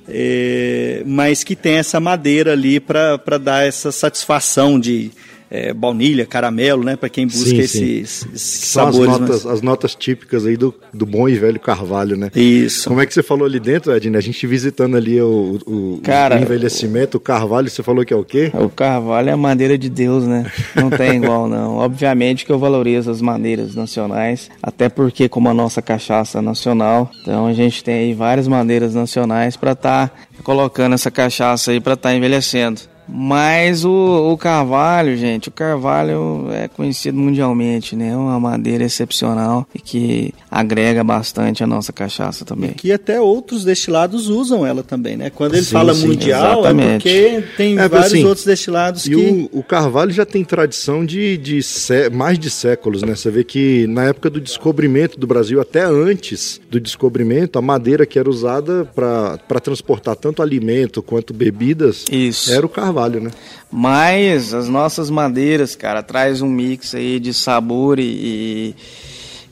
é, 0.07 1.01
mas 1.05 1.43
que 1.43 1.55
tem 1.55 1.75
essa 1.75 1.99
madeira 1.99 2.53
ali 2.53 2.79
para 2.79 3.37
dar 3.41 3.65
essa 3.65 3.91
satisfação 3.91 4.79
de 4.79 5.11
é, 5.51 5.73
baunilha, 5.73 6.25
caramelo, 6.25 6.83
né, 6.83 6.95
para 6.95 7.09
quem 7.09 7.25
busca 7.25 7.49
Sim, 7.49 7.57
esses, 7.59 8.09
sim. 8.09 8.29
esses 8.33 8.41
São 8.41 8.87
as 8.87 8.95
sabores. 8.95 9.19
notas, 9.19 9.45
as 9.45 9.61
notas 9.61 9.95
típicas 9.95 10.45
aí 10.45 10.55
do, 10.55 10.73
do 10.93 11.05
bom 11.05 11.27
e 11.27 11.35
velho 11.35 11.59
carvalho, 11.59 12.15
né? 12.15 12.29
mas- 12.33 12.43
Isso. 12.43 12.87
Como 12.87 13.01
é 13.01 13.05
que 13.05 13.13
você 13.13 13.23
falou 13.23 13.45
ali 13.45 13.59
dentro, 13.59 13.91
Edna? 13.91 14.17
A 14.17 14.21
gente 14.21 14.45
visitando 14.45 14.95
ali 14.95 15.19
o, 15.21 15.59
o- 15.65 15.99
Cara, 16.03 16.37
o 16.37 16.41
envelhecimento, 16.41 17.17
o 17.17 17.19
carvalho, 17.19 17.69
você 17.69 17.81
falou 17.81 18.05
que 18.05 18.13
é 18.13 18.15
o 18.17 18.23
quê? 18.23 18.51
O 18.53 18.69
carvalho 18.69 19.29
é 19.29 19.31
a 19.33 19.37
madeira 19.37 19.77
de 19.77 19.89
Deus, 19.89 20.23
né? 20.25 20.45
Não 20.75 20.89
tem 20.89 21.15
igual, 21.23 21.47
não. 21.47 21.77
Obviamente 21.77 22.45
que 22.45 22.51
eu 22.51 22.59
valorizo 22.59 23.09
as 23.09 23.21
madeiras 23.21 23.73
nacionais, 23.75 24.49
até 24.61 24.87
porque, 24.89 25.27
como 25.27 25.49
a 25.49 25.53
nossa 25.53 25.81
cachaça 25.81 26.39
é 26.39 26.41
nacional, 26.41 27.09
então 27.21 27.47
a 27.47 27.53
gente 27.53 27.83
tem 27.83 27.95
aí 27.95 28.13
várias 28.13 28.47
madeiras 28.47 28.93
nacionais 28.93 29.57
para 29.57 29.71
estar 29.71 30.11
colocando 30.43 30.93
essa 30.93 31.09
cachaça 31.11 31.71
aí 31.71 31.79
para 31.79 31.93
estar 31.95 32.13
envelhecendo. 32.13 32.81
Mas 33.11 33.83
o, 33.85 34.31
o 34.31 34.37
carvalho, 34.37 35.17
gente, 35.17 35.49
o 35.49 35.51
carvalho 35.51 36.47
é 36.51 36.67
conhecido 36.67 37.17
mundialmente, 37.17 37.95
né? 37.95 38.09
É 38.09 38.15
uma 38.15 38.39
madeira 38.39 38.83
excepcional 38.83 39.67
e 39.73 39.79
que 39.79 40.33
agrega 40.49 41.03
bastante 41.03 41.63
a 41.63 41.67
nossa 41.67 41.91
cachaça 41.91 42.45
também. 42.45 42.71
que 42.71 42.91
até 42.91 43.19
outros 43.19 43.63
destilados 43.63 44.27
usam 44.29 44.65
ela 44.65 44.83
também, 44.83 45.17
né? 45.17 45.29
Quando 45.29 45.55
ele 45.55 45.63
Sim, 45.63 45.71
fala 45.71 45.93
sim, 45.93 46.07
mundial, 46.07 46.57
é 46.57 46.59
exatamente. 46.59 47.03
porque 47.03 47.43
tem 47.57 47.79
É, 47.79 47.87
vários 47.87 48.13
assim, 48.13 48.23
outros 48.25 48.45
destilados 48.45 49.05
E 49.05 49.09
que... 49.09 49.49
o, 49.53 49.59
o 49.59 49.63
carvalho 49.63 50.11
já 50.11 50.25
tem 50.25 50.43
tradição 50.43 51.05
de, 51.05 51.37
de 51.37 51.63
sé- 51.63 52.09
mais 52.09 52.37
de 52.37 52.49
séculos, 52.49 53.01
né? 53.01 53.15
Você 53.15 53.31
vê 53.31 53.43
que 53.43 53.87
na 53.87 54.05
época 54.05 54.29
do 54.29 54.39
descobrimento 54.39 55.19
do 55.19 55.25
Brasil, 55.25 55.59
até 55.59 55.83
antes 55.83 56.61
do 56.69 56.79
descobrimento, 56.79 57.57
a 57.57 57.61
madeira 57.61 58.05
que 58.05 58.19
era 58.19 58.29
usada 58.29 58.85
para 58.95 59.59
transportar 59.59 60.15
tanto 60.15 60.41
alimento 60.41 61.01
quanto 61.01 61.33
bebidas 61.33 62.05
Isso. 62.11 62.51
era 62.51 62.65
o 62.65 62.69
carvalho, 62.69 62.98
né? 63.07 63.31
Mas 63.71 64.53
as 64.53 64.67
nossas 64.67 65.09
madeiras, 65.09 65.75
cara, 65.75 66.01
traz 66.01 66.41
um 66.41 66.49
mix 66.49 66.95
aí 66.95 67.19
de 67.19 67.33
sabor 67.33 67.99
e, 67.99 68.75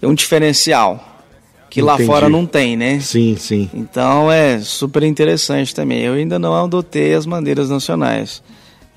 e 0.01 0.05
um 0.05 0.13
diferencial 0.13 1.03
que 1.69 1.81
lá 1.81 1.95
Entendi. 1.95 2.07
fora 2.07 2.29
não 2.29 2.45
tem, 2.45 2.75
né? 2.75 2.99
Sim, 2.99 3.35
sim. 3.37 3.69
Então 3.73 4.31
é 4.31 4.59
super 4.59 5.03
interessante 5.03 5.75
também. 5.75 6.01
Eu 6.01 6.13
ainda 6.13 6.39
não 6.39 6.55
adotei 6.55 7.13
as 7.13 7.25
madeiras 7.25 7.69
nacionais. 7.69 8.41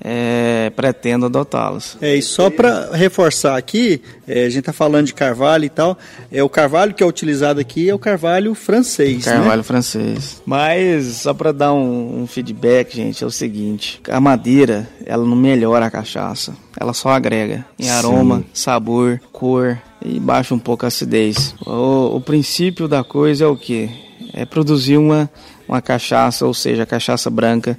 É, 0.03 0.71
pretendo 0.75 1.27
adotá-las. 1.27 1.95
É, 2.01 2.15
e 2.15 2.21
só 2.21 2.49
para 2.49 2.89
reforçar 2.91 3.55
aqui, 3.55 4.01
é, 4.27 4.45
a 4.45 4.49
gente 4.49 4.63
tá 4.63 4.73
falando 4.73 5.05
de 5.05 5.13
carvalho 5.13 5.65
e 5.65 5.69
tal, 5.69 5.97
é 6.31 6.41
o 6.41 6.49
carvalho 6.49 6.93
que 6.93 7.03
é 7.03 7.05
utilizado 7.05 7.59
aqui 7.59 7.87
é 7.87 7.93
o 7.93 7.99
carvalho 7.99 8.55
francês, 8.55 9.25
Carvalho 9.25 9.57
né? 9.57 9.63
francês. 9.63 10.41
Mas 10.45 11.05
só 11.17 11.33
para 11.33 11.51
dar 11.51 11.73
um, 11.73 12.23
um 12.23 12.27
feedback, 12.27 12.95
gente, 12.95 13.23
é 13.23 13.27
o 13.27 13.31
seguinte: 13.31 14.01
a 14.09 14.19
madeira, 14.19 14.89
ela 15.05 15.23
não 15.23 15.35
melhora 15.35 15.85
a 15.85 15.91
cachaça, 15.91 16.55
ela 16.79 16.93
só 16.93 17.09
agrega 17.09 17.65
em 17.77 17.89
aroma, 17.89 18.43
sabor, 18.53 19.21
cor 19.31 19.77
e 20.03 20.19
baixa 20.19 20.55
um 20.55 20.59
pouco 20.59 20.85
a 20.85 20.87
acidez. 20.87 21.53
O, 21.65 22.15
o 22.15 22.21
princípio 22.21 22.87
da 22.87 23.03
coisa 23.03 23.45
é 23.45 23.47
o 23.47 23.55
que? 23.55 23.89
É 24.33 24.45
produzir 24.45 24.97
uma, 24.97 25.29
uma 25.67 25.81
cachaça, 25.81 26.45
ou 26.45 26.53
seja, 26.53 26.85
cachaça 26.85 27.29
branca 27.29 27.77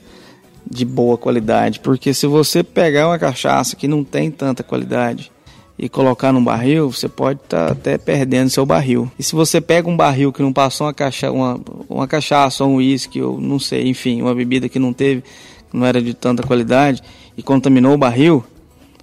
de 0.69 0.85
boa 0.85 1.19
qualidade, 1.19 1.81
porque 1.81 2.15
se 2.15 2.27
você 2.27 2.63
pegar 2.63 3.09
uma 3.09 3.19
cachaça 3.19 3.77
que 3.77 3.89
não 3.89 4.05
tem 4.05 4.31
tanta 4.31 4.63
qualidade 4.63 5.31
e 5.79 5.89
colocar 5.89 6.33
num 6.33 6.43
barril, 6.43 6.91
você 6.91 7.09
pode 7.09 7.41
estar 7.43 7.67
tá 7.67 7.73
até 7.73 7.99
perdendo 7.99 8.51
seu 8.51 8.65
barril. 8.65 9.11
E 9.19 9.23
se 9.23 9.35
você 9.35 9.61
pega 9.61 9.89
um 9.89 9.97
barril 9.97 10.33
que 10.33 10.43
não 10.43 10.53
passou 10.53 10.87
uma, 10.87 10.95
cacha 10.95 11.31
uma, 11.31 11.61
uma 11.89 12.07
cachaça, 12.07 12.65
um 12.65 12.77
uísque, 12.77 13.21
ou 13.21 13.41
não 13.41 13.59
sei, 13.59 13.89
enfim, 13.89 14.23
uma 14.23 14.35
bebida 14.35 14.69
que 14.69 14.79
não 14.79 14.93
teve, 14.93 15.25
não 15.73 15.85
era 15.85 16.01
de 16.01 16.15
tanta 16.15 16.43
qualidade, 16.43 17.03
e 17.37 17.43
contaminou 17.43 17.95
o 17.95 17.99
barril, 17.99 18.45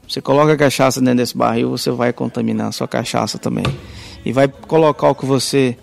você 0.07 0.21
coloca 0.21 0.53
a 0.53 0.57
cachaça 0.57 0.99
dentro 0.99 1.17
desse 1.17 1.37
barril, 1.37 1.69
você 1.69 1.91
vai 1.91 2.11
contaminar 2.11 2.69
a 2.69 2.71
sua 2.71 2.87
cachaça 2.87 3.37
também. 3.37 3.65
E 4.25 4.31
vai 4.31 4.47
colocar 4.47 5.09
o 5.09 5.15
que 5.15 5.25
você 5.25 5.77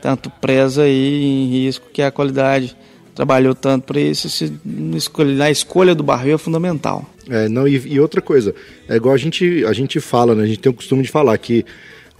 tanto 0.00 0.30
preza 0.30 0.82
aí 0.82 1.24
em 1.24 1.48
risco, 1.48 1.86
que 1.92 2.02
é 2.02 2.06
a 2.06 2.10
qualidade. 2.10 2.76
Trabalhou 3.14 3.54
tanto 3.54 3.84
para 3.84 4.00
isso, 4.00 4.28
se, 4.28 4.52
na 4.64 5.50
escolha 5.50 5.94
do 5.94 6.02
barril 6.02 6.34
é 6.34 6.38
fundamental. 6.38 7.08
É, 7.28 7.48
não, 7.48 7.66
e, 7.66 7.76
e, 7.86 8.00
outra 8.00 8.20
coisa, 8.20 8.54
é 8.88 8.96
igual 8.96 9.14
a 9.14 9.18
gente, 9.18 9.64
a 9.64 9.72
gente 9.72 10.00
fala, 10.00 10.34
né? 10.34 10.42
A 10.42 10.46
gente 10.46 10.58
tem 10.58 10.70
o 10.70 10.74
costume 10.74 11.02
de 11.02 11.10
falar 11.10 11.36
que 11.38 11.64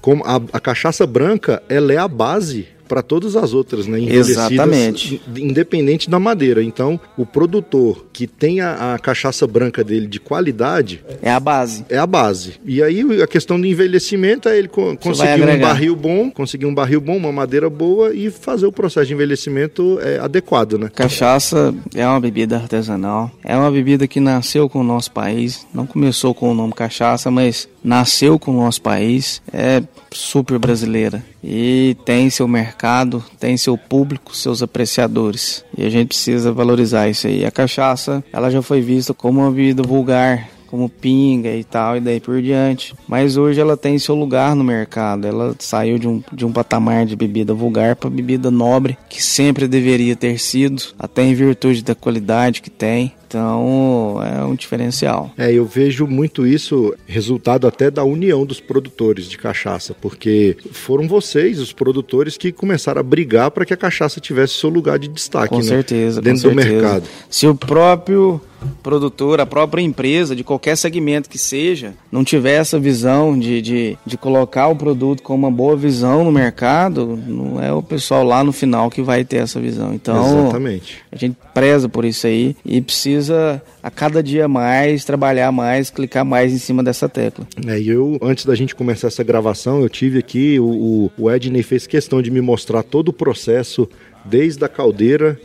como 0.01 0.23
a, 0.25 0.37
a 0.53 0.61
cachaça 0.61 1.07
branca, 1.07 1.63
ela 1.69 1.93
é 1.93 1.97
a 1.97 2.07
base 2.07 2.69
para 2.95 3.03
todas 3.03 3.35
as 3.35 3.53
outras, 3.53 3.89
né? 3.89 3.99
Exatamente. 4.01 5.21
Independente 5.37 6.09
da 6.09 6.21
madeira. 6.21 6.63
Então, 6.63 7.01
o 7.19 7.27
produtor 7.27 8.07
que 8.13 8.29
tem 8.29 8.61
a, 8.61 8.95
a, 8.95 8.99
cachaça 9.01 9.49
branca 9.49 9.83
dele 9.83 10.07
de 10.07 10.21
qualidade. 10.21 11.05
É 11.21 11.33
a 11.33 11.41
base. 11.41 11.85
É 11.89 11.99
a 11.99 12.07
base. 12.07 12.55
E 12.65 12.81
aí 12.81 13.03
a 13.21 13.27
questão 13.27 13.61
do 13.61 13.67
envelhecimento 13.67 14.49
é 14.49 14.57
ele 14.57 14.69
co 14.69 14.97
conseguir 14.97 15.43
um 15.43 15.59
barril 15.59 15.97
bom, 15.97 16.31
conseguir 16.31 16.67
um 16.67 16.75
barril 16.75 17.01
bom, 17.01 17.17
uma 17.17 17.33
madeira 17.33 17.69
boa 17.69 18.15
e 18.15 18.31
fazer 18.31 18.67
o 18.67 18.71
processo 18.71 19.09
de 19.09 19.15
envelhecimento 19.15 19.99
é, 20.01 20.21
adequado, 20.21 20.79
né? 20.79 20.89
Cachaça 20.95 21.75
é 21.97 22.07
uma 22.07 22.21
bebida 22.21 22.55
artesanal. 22.55 23.29
É 23.43 23.57
uma 23.57 23.73
bebida 23.73 24.07
que 24.07 24.21
nasceu 24.21 24.69
com 24.69 24.83
o 24.83 24.85
nosso 24.85 25.11
país. 25.11 25.67
Não 25.75 25.85
começou 25.85 26.33
com 26.33 26.53
o 26.53 26.55
nome 26.55 26.73
cachaça, 26.73 27.29
mas 27.29 27.69
nasceu 27.83 28.39
com 28.39 28.53
o 28.53 28.63
nosso 28.63 28.81
país. 28.81 29.43
É 29.53 29.83
super 30.17 30.59
brasileira 30.59 31.25
e 31.43 31.97
tem 32.05 32.31
seu 32.31 32.49
mercado, 32.49 33.25
tem 33.39 33.57
seu 33.57 33.77
público, 33.77 34.35
seus 34.35 34.63
apreciadores. 34.63 35.65
E 35.77 35.85
a 35.85 35.91
gente 35.91 36.09
precisa 36.09 36.53
valorizar 36.53 37.09
isso 37.09 37.27
aí. 37.27 37.45
A 37.45 37.51
cachaça, 37.51 38.25
ela 38.33 38.51
já 38.51 38.63
foi 38.63 38.81
vista 38.81 39.13
como 39.13 39.41
uma 39.41 39.51
bebida 39.51 39.83
vulgar, 39.83 40.49
como 40.75 40.89
pinga 40.89 41.55
e 41.55 41.63
tal, 41.63 41.97
e 41.97 42.01
daí 42.01 42.19
por 42.19 42.43
diante. 42.43 42.95
Mas 43.07 43.37
hoje 43.37 43.61
ela 43.61 43.77
tem 43.77 43.97
seu 43.97 44.17
lugar 44.17 44.57
no 44.57 44.65
mercado. 44.65 45.25
Ela 45.25 45.55
saiu 45.61 46.01
de 46.01 46.09
um, 46.09 46.21
de 46.33 46.45
um 46.45 46.53
patamar 46.53 47.07
de 47.07 47.15
bebida 47.15 47.55
vulgar 47.55 47.95
para 47.95 48.11
bebida 48.11 48.51
nobre, 48.51 48.99
que 49.09 49.23
sempre 49.23 49.69
deveria 49.69 50.17
ter 50.17 50.37
sido, 50.41 50.83
até 50.99 51.23
em 51.23 51.33
virtude 51.33 51.85
da 51.85 51.95
qualidade 51.95 52.61
que 52.61 52.71
tem. 52.71 53.13
Então 53.29 54.19
é 54.21 54.34
um 54.47 54.55
diferencial. 54.55 55.31
É, 55.37 55.53
eu 55.53 55.65
vejo 55.65 56.07
muito 56.07 56.47
isso 56.47 56.95
resultado 57.07 57.67
até 57.67 57.91
da 57.91 58.05
união 58.05 58.45
dos 58.45 58.61
produtores 58.61 59.27
de 59.27 59.39
cachaça, 59.39 59.95
porque 60.01 60.57
foram 60.73 61.07
vocês, 61.07 61.59
os 61.61 61.73
produtores, 61.73 62.37
que 62.37 62.53
começaram 62.53 63.01
a 63.01 63.03
brigar 63.03 63.51
para 63.51 63.65
que 63.65 63.75
a 63.75 63.77
cachaça 63.77 64.21
tivesse 64.21 64.55
seu 64.55 64.71
lugar 64.71 64.99
de 64.99 65.09
destaque. 65.09 65.49
Com 65.49 65.59
né? 65.59 65.63
certeza. 65.63 66.21
Dentro 66.21 66.43
com 66.43 66.55
do 66.55 66.63
certeza. 66.63 66.83
mercado. 66.83 67.05
Se 67.29 67.47
o 67.47 67.55
próprio 67.55 68.41
produtor, 68.83 69.41
a 69.41 69.47
própria 69.47 69.83
empresa, 69.83 70.35
de 70.35 70.45
qualquer 70.45 70.77
segmento 70.77 71.29
que 71.29 71.39
seja, 71.39 71.95
não 72.11 72.25
tiver 72.25 72.55
essa 72.55 72.79
visão 72.79 73.39
de, 73.39 73.61
de, 73.61 73.99
de 74.05 74.17
colocar 74.17 74.69
o 74.69 74.77
produto 74.77 75.23
com 75.23 75.35
uma 75.35 75.51
boa 75.51 75.77
visão 75.77 76.25
no 76.25 76.33
mercado, 76.33 77.19
não 77.27 77.63
é 77.63 77.73
o 77.73 77.83
pessoal 77.83 78.25
lá 78.25 78.43
no 78.45 78.53
final 78.53 78.91
que 78.91 79.03
vai 79.03 79.25
ter 79.25 79.39
essa 79.39 79.61
visão. 79.61 79.95
Então, 79.95 80.41
Exatamente. 80.43 80.99
a 81.11 81.17
gente 81.17 81.37
preza 81.53 81.89
por 81.89 82.05
isso 82.05 82.27
aí 82.27 82.57
e 82.65 82.81
precisa 82.81 83.63
a 83.83 83.91
cada 83.91 84.23
dia 84.23 84.49
mais 84.49 85.05
trabalhar 85.05 85.53
mais, 85.53 85.91
clicar 85.91 86.25
mais 86.25 86.53
em 86.53 86.59
cima 86.59 86.83
dessa 86.83 87.09
tecla. 87.09 87.47
É, 87.67 87.79
e 87.79 87.89
eu, 87.89 88.19
antes 88.23 88.45
da 88.45 88.55
gente 88.55 88.75
começar 88.75 89.09
essa 89.09 89.23
gravação, 89.23 89.81
eu 89.81 89.89
tive 89.89 90.19
aqui, 90.19 90.59
o, 90.59 91.11
o 91.17 91.31
Edney 91.31 91.63
fez 91.63 91.87
questão 91.87 92.21
de 92.21 92.31
me 92.31 92.41
mostrar 92.41 92.83
todo 92.83 93.09
o 93.09 93.13
processo, 93.13 93.89
desde 94.25 94.65
a 94.65 94.69
caldeira 94.69 95.39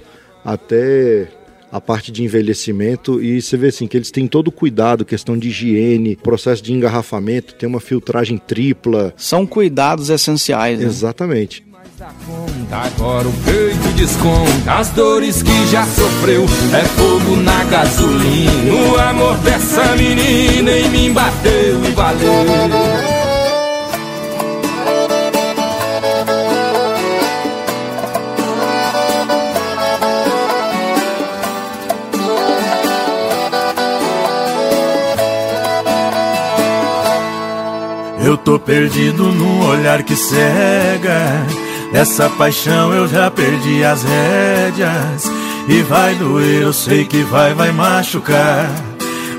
até 0.43 1.27
a 1.71 1.79
parte 1.79 2.11
de 2.11 2.23
envelhecimento 2.23 3.21
e 3.21 3.41
você 3.41 3.57
vê 3.57 3.67
assim 3.67 3.87
que 3.87 3.97
eles 3.97 4.11
têm 4.11 4.27
todo 4.27 4.47
o 4.47 4.51
cuidado, 4.51 5.05
questão 5.05 5.37
de 5.37 5.49
higiene, 5.49 6.15
processo 6.15 6.61
de 6.63 6.73
engarrafamento, 6.73 7.55
tem 7.55 7.67
uma 7.67 7.79
filtragem 7.79 8.37
tripla. 8.37 9.13
São 9.15 9.45
cuidados 9.45 10.09
essenciais. 10.09 10.79
Né? 10.79 10.85
Exatamente. 10.85 11.69
Agora 12.71 13.27
o 13.27 13.33
peito 13.43 13.95
desconta 13.95 14.73
as 14.73 14.89
dores 14.91 15.43
que 15.43 15.67
já 15.67 15.85
sofreu. 15.85 16.45
É 16.73 16.85
fogo 16.85 17.35
na 17.37 17.63
gasolina. 17.65 18.73
O 18.73 18.99
amor 18.99 19.37
dessa 19.39 19.95
menina 19.97 20.71
em 20.71 20.89
mim 20.89 21.13
bateu 21.13 21.83
e 21.83 21.91
valeu. 21.91 23.28
Eu 38.29 38.37
tô 38.37 38.59
perdido 38.59 39.31
num 39.31 39.65
olhar 39.65 40.03
que 40.03 40.15
cega. 40.15 41.47
Essa 41.91 42.29
paixão 42.29 42.93
eu 42.93 43.07
já 43.07 43.31
perdi 43.31 43.83
as 43.83 44.03
rédeas. 44.03 45.23
E 45.67 45.81
vai 45.81 46.13
doer, 46.13 46.61
eu 46.61 46.71
sei 46.71 47.05
que 47.05 47.23
vai, 47.23 47.55
vai 47.55 47.71
machucar. 47.71 48.69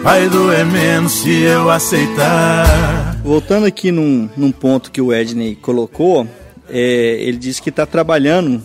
Vai 0.02 0.28
doer 0.28 0.66
menos 0.66 1.12
se 1.12 1.30
eu 1.30 1.70
aceitar. 1.70 3.16
Voltando 3.22 3.64
aqui 3.64 3.92
num, 3.92 4.28
num 4.36 4.50
ponto 4.50 4.90
que 4.90 5.00
o 5.00 5.14
Edney 5.14 5.54
colocou, 5.54 6.26
é, 6.68 7.16
ele 7.22 7.36
disse 7.36 7.62
que 7.62 7.70
está 7.70 7.86
trabalhando 7.86 8.60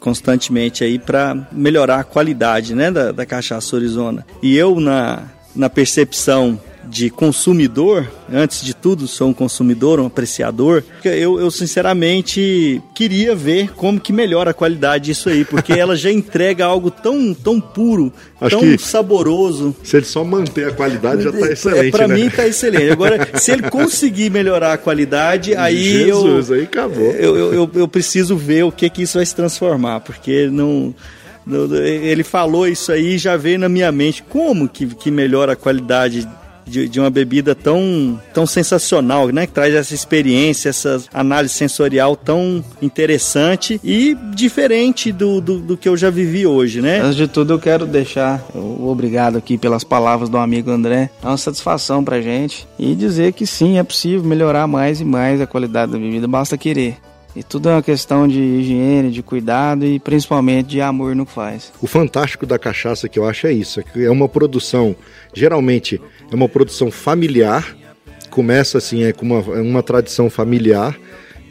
constantemente 0.00 0.82
aí 0.82 0.98
para 0.98 1.36
melhorar 1.52 2.00
a 2.00 2.04
qualidade 2.04 2.74
né, 2.74 2.90
da, 2.90 3.12
da 3.12 3.24
cachaça 3.24 3.76
Arizona. 3.76 4.26
E 4.42 4.56
eu, 4.56 4.80
na, 4.80 5.22
na 5.54 5.70
percepção 5.70 6.58
de 6.84 7.10
consumidor, 7.10 8.10
antes 8.32 8.62
de 8.62 8.74
tudo 8.74 9.06
sou 9.06 9.28
um 9.28 9.34
consumidor, 9.34 10.00
um 10.00 10.06
apreciador, 10.06 10.82
eu, 11.04 11.38
eu 11.38 11.50
sinceramente 11.50 12.80
queria 12.94 13.34
ver 13.34 13.72
como 13.72 14.00
que 14.00 14.12
melhora 14.12 14.50
a 14.50 14.54
qualidade 14.54 15.06
disso 15.06 15.28
aí, 15.28 15.44
porque 15.44 15.72
ela 15.78 15.96
já 15.96 16.10
entrega 16.10 16.64
algo 16.64 16.90
tão, 16.90 17.34
tão 17.34 17.60
puro, 17.60 18.12
Acho 18.40 18.58
tão 18.58 18.78
saboroso. 18.78 19.74
Se 19.82 19.96
ele 19.96 20.06
só 20.06 20.24
manter 20.24 20.68
a 20.68 20.72
qualidade 20.72 21.22
já 21.22 21.30
está 21.30 21.50
excelente, 21.50 21.88
é, 21.88 21.90
Para 21.90 22.08
né? 22.08 22.14
mim 22.14 22.26
está 22.26 22.46
excelente. 22.46 22.90
Agora, 22.90 23.28
se 23.34 23.52
ele 23.52 23.62
conseguir 23.70 24.30
melhorar 24.30 24.72
a 24.74 24.78
qualidade, 24.78 25.54
aí 25.56 26.04
Jesus, 26.04 26.50
eu, 26.50 26.56
aí 26.56 26.62
acabou. 26.62 27.12
Eu, 27.12 27.36
eu, 27.36 27.54
eu, 27.54 27.70
eu 27.74 27.88
preciso 27.88 28.36
ver 28.36 28.64
o 28.64 28.72
que 28.72 28.88
que 28.88 29.02
isso 29.02 29.18
vai 29.18 29.26
se 29.26 29.34
transformar, 29.34 30.00
porque 30.00 30.48
não 30.48 30.94
ele 31.50 32.24
falou 32.24 32.68
isso 32.68 32.92
aí 32.92 33.16
já 33.16 33.36
veio 33.36 33.58
na 33.58 33.70
minha 33.70 33.90
mente 33.90 34.22
como 34.22 34.68
que, 34.68 34.86
que 34.86 35.10
melhora 35.10 35.54
a 35.54 35.56
qualidade 35.56 36.28
de, 36.68 36.88
de, 36.88 37.00
uma 37.00 37.10
bebida 37.10 37.54
tão, 37.54 38.20
tão 38.32 38.46
sensacional, 38.46 39.28
né? 39.28 39.46
Que 39.46 39.52
traz 39.52 39.74
essa 39.74 39.94
experiência, 39.94 40.68
essa 40.68 41.02
análise 41.12 41.54
sensorial 41.54 42.14
tão 42.16 42.64
interessante 42.80 43.80
e 43.82 44.16
diferente 44.34 45.10
do, 45.12 45.40
do, 45.40 45.58
do, 45.58 45.76
que 45.76 45.88
eu 45.88 45.96
já 45.96 46.10
vivi 46.10 46.46
hoje, 46.46 46.80
né? 46.80 47.00
Antes 47.00 47.16
de 47.16 47.28
tudo, 47.28 47.54
eu 47.54 47.58
quero 47.58 47.86
deixar 47.86 48.44
o 48.54 48.88
obrigado 48.88 49.36
aqui 49.36 49.56
pelas 49.58 49.84
palavras 49.84 50.28
do 50.28 50.36
amigo 50.36 50.70
André. 50.70 51.10
É 51.22 51.26
uma 51.26 51.36
satisfação 51.36 52.04
pra 52.04 52.20
gente 52.20 52.66
e 52.78 52.94
dizer 52.94 53.32
que 53.32 53.46
sim, 53.46 53.78
é 53.78 53.82
possível 53.82 54.22
melhorar 54.22 54.66
mais 54.66 55.00
e 55.00 55.04
mais 55.04 55.40
a 55.40 55.46
qualidade 55.46 55.92
da 55.92 55.98
bebida, 55.98 56.28
basta 56.28 56.56
querer. 56.58 56.96
E 57.38 57.42
tudo 57.44 57.68
é 57.68 57.72
uma 57.72 57.82
questão 57.82 58.26
de 58.26 58.40
higiene, 58.40 59.12
de 59.12 59.22
cuidado 59.22 59.86
e 59.86 60.00
principalmente 60.00 60.70
de 60.70 60.80
amor 60.80 61.14
no 61.14 61.24
que 61.24 61.30
faz. 61.30 61.72
O 61.80 61.86
fantástico 61.86 62.44
da 62.44 62.58
cachaça 62.58 63.08
que 63.08 63.16
eu 63.16 63.28
acho 63.28 63.46
é 63.46 63.52
isso, 63.52 63.78
é 63.78 63.84
que 63.84 64.04
é 64.04 64.10
uma 64.10 64.28
produção, 64.28 64.96
geralmente 65.32 66.00
é 66.28 66.34
uma 66.34 66.48
produção 66.48 66.90
familiar, 66.90 67.76
começa 68.28 68.78
assim, 68.78 69.04
é 69.04 69.12
com 69.12 69.24
uma, 69.24 69.56
é 69.56 69.60
uma 69.60 69.84
tradição 69.84 70.28
familiar, 70.28 70.98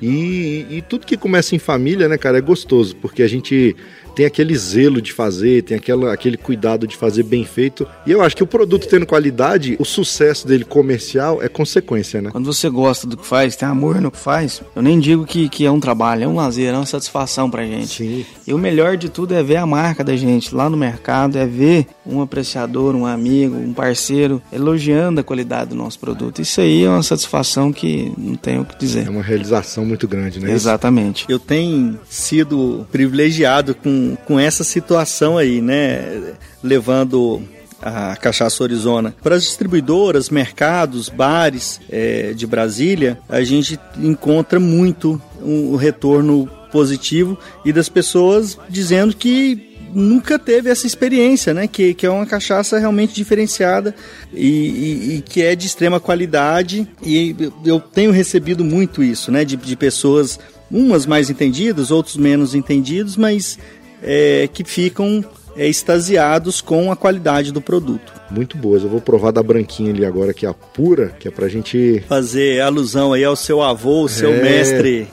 e, 0.01 0.65
e, 0.69 0.83
tudo 0.89 1.07
que 1.07 1.15
começa 1.15 1.55
em 1.55 1.59
família, 1.59 2.09
né, 2.09 2.17
cara, 2.17 2.37
é 2.37 2.41
gostoso, 2.41 2.93
porque 2.97 3.23
a 3.23 3.27
gente 3.27 3.73
tem 4.17 4.25
aquele 4.25 4.57
zelo 4.57 4.99
de 4.99 5.13
fazer, 5.13 5.61
tem 5.61 5.77
aquela, 5.77 6.11
aquele 6.11 6.37
cuidado 6.37 6.87
de 6.87 6.97
fazer 6.97 7.21
bem 7.21 7.45
feito. 7.45 7.87
E 8.03 8.11
eu 8.11 8.23
acho 8.23 8.35
que 8.35 8.41
o 8.41 8.47
produto 8.47 8.87
tendo 8.87 9.05
qualidade, 9.05 9.75
o 9.77 9.85
sucesso 9.85 10.47
dele 10.47 10.65
comercial 10.65 11.39
é 11.39 11.47
consequência, 11.47 12.19
né? 12.19 12.31
Quando 12.31 12.51
você 12.51 12.67
gosta 12.67 13.05
do 13.05 13.15
que 13.15 13.23
faz, 13.23 13.55
tem 13.55 13.69
amor 13.69 14.01
no 14.01 14.09
que 14.09 14.17
faz, 14.17 14.63
eu 14.75 14.81
nem 14.81 14.99
digo 14.99 15.23
que, 15.23 15.47
que 15.47 15.67
é 15.67 15.71
um 15.71 15.79
trabalho, 15.79 16.23
é 16.23 16.27
um 16.27 16.35
lazer, 16.35 16.73
é 16.73 16.75
uma 16.75 16.87
satisfação 16.87 17.47
pra 17.47 17.63
gente. 17.63 17.89
Sim. 17.89 18.25
E 18.47 18.55
o 18.55 18.57
melhor 18.57 18.97
de 18.97 19.07
tudo 19.07 19.35
é 19.35 19.43
ver 19.43 19.57
a 19.57 19.67
marca 19.67 20.03
da 20.03 20.15
gente 20.15 20.55
lá 20.55 20.67
no 20.67 20.75
mercado, 20.75 21.37
é 21.37 21.45
ver 21.45 21.85
um 22.03 22.19
apreciador, 22.19 22.95
um 22.95 23.05
amigo, 23.05 23.55
um 23.55 23.71
parceiro 23.71 24.41
elogiando 24.51 25.21
a 25.21 25.23
qualidade 25.23 25.69
do 25.69 25.75
nosso 25.75 25.99
produto. 25.99 26.41
Isso 26.41 26.59
aí 26.59 26.83
é 26.83 26.89
uma 26.89 27.03
satisfação 27.03 27.71
que 27.71 28.11
não 28.17 28.33
tenho 28.33 28.61
o 28.61 28.65
que 28.65 28.79
dizer. 28.79 29.05
É 29.05 29.09
uma 29.11 29.21
realização 29.21 29.85
muito 29.85 30.07
grande, 30.07 30.39
né? 30.39 30.51
Exatamente. 30.51 31.25
Eu 31.29 31.37
tenho 31.37 31.99
sido 32.09 32.87
privilegiado 32.91 33.75
com 33.75 34.06
com, 34.15 34.39
essa 34.39 34.63
situação 34.63 35.37
aí, 35.37 35.61
né? 35.61 36.33
Levando 36.63 37.41
a 37.81 38.15
cachaça 38.15 38.63
Arizona. 38.63 39.15
Para 39.21 39.35
as 39.35 39.43
distribuidoras, 39.43 40.29
mercados, 40.29 41.09
bares 41.09 41.79
é, 41.89 42.33
de 42.33 42.47
Brasília, 42.47 43.19
a 43.29 43.41
gente 43.43 43.79
encontra 43.97 44.59
muito 44.59 45.21
um, 45.41 45.73
um 45.73 45.75
retorno 45.75 46.49
positivo 46.71 47.37
e 47.63 47.71
das 47.71 47.87
pessoas 47.87 48.57
dizendo 48.69 49.15
que 49.15 49.67
nunca 49.93 50.37
teve 50.37 50.69
essa 50.69 50.85
experiência, 50.85 51.53
né? 51.53 51.67
Que, 51.67 51.93
que 51.93 52.05
é 52.05 52.09
uma 52.09 52.25
cachaça 52.25 52.77
realmente 52.77 53.13
diferenciada 53.13 53.95
e, 54.33 54.47
e, 54.47 55.15
e, 55.15 55.21
que 55.21 55.41
é 55.41 55.55
de 55.55 55.67
extrema 55.67 55.99
qualidade. 55.99 56.87
E 57.03 57.35
eu 57.65 57.79
tenho 57.79 58.11
recebido 58.11 58.63
muito 58.63 59.03
isso, 59.03 59.31
né? 59.31 59.45
De, 59.45 59.55
de 59.55 59.75
pessoas, 59.75 60.39
umas 60.69 61.05
mais 61.05 61.29
entendidas, 61.29 61.91
outros 61.91 62.17
menos 62.17 62.53
entendidos, 62.53 63.15
mas 63.17 63.57
é, 64.01 64.49
que 64.51 64.63
ficam 64.63 65.23
é, 65.55 65.67
extasiados 65.67 66.61
com 66.61 66.91
a 66.91 66.95
qualidade 66.95 67.51
do 67.51 67.61
produto. 67.61 68.13
Muito 68.29 68.57
boas. 68.57 68.83
Eu 68.83 68.89
vou 68.89 69.01
provar 69.01 69.31
da 69.31 69.41
branquinha 69.41 69.91
ali 69.91 70.05
agora, 70.05 70.33
que 70.33 70.45
é 70.45 70.49
a 70.49 70.53
pura, 70.53 71.09
que 71.19 71.27
é 71.27 71.31
pra 71.31 71.47
gente. 71.47 72.03
Fazer 72.07 72.61
alusão 72.61 73.13
aí 73.13 73.23
ao 73.23 73.35
seu 73.35 73.61
avô, 73.61 74.03
o 74.03 74.09
seu 74.09 74.33
é... 74.33 74.41
mestre. 74.41 75.07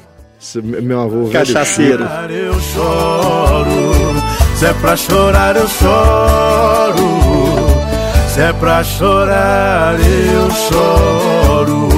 Meu 0.62 1.00
avô 1.00 1.30
Cachaceiro. 1.30 2.04
Eu 2.28 2.60
choro. 2.60 3.70
Se 4.58 4.66
é 4.66 4.74
pra 4.74 4.96
chorar, 4.96 5.56
eu 5.56 5.68
choro. 5.68 7.04
Se 8.28 8.40
é 8.40 8.52
pra 8.52 8.84
chorar, 8.84 9.94
eu 9.98 10.50
choro. 10.50 11.88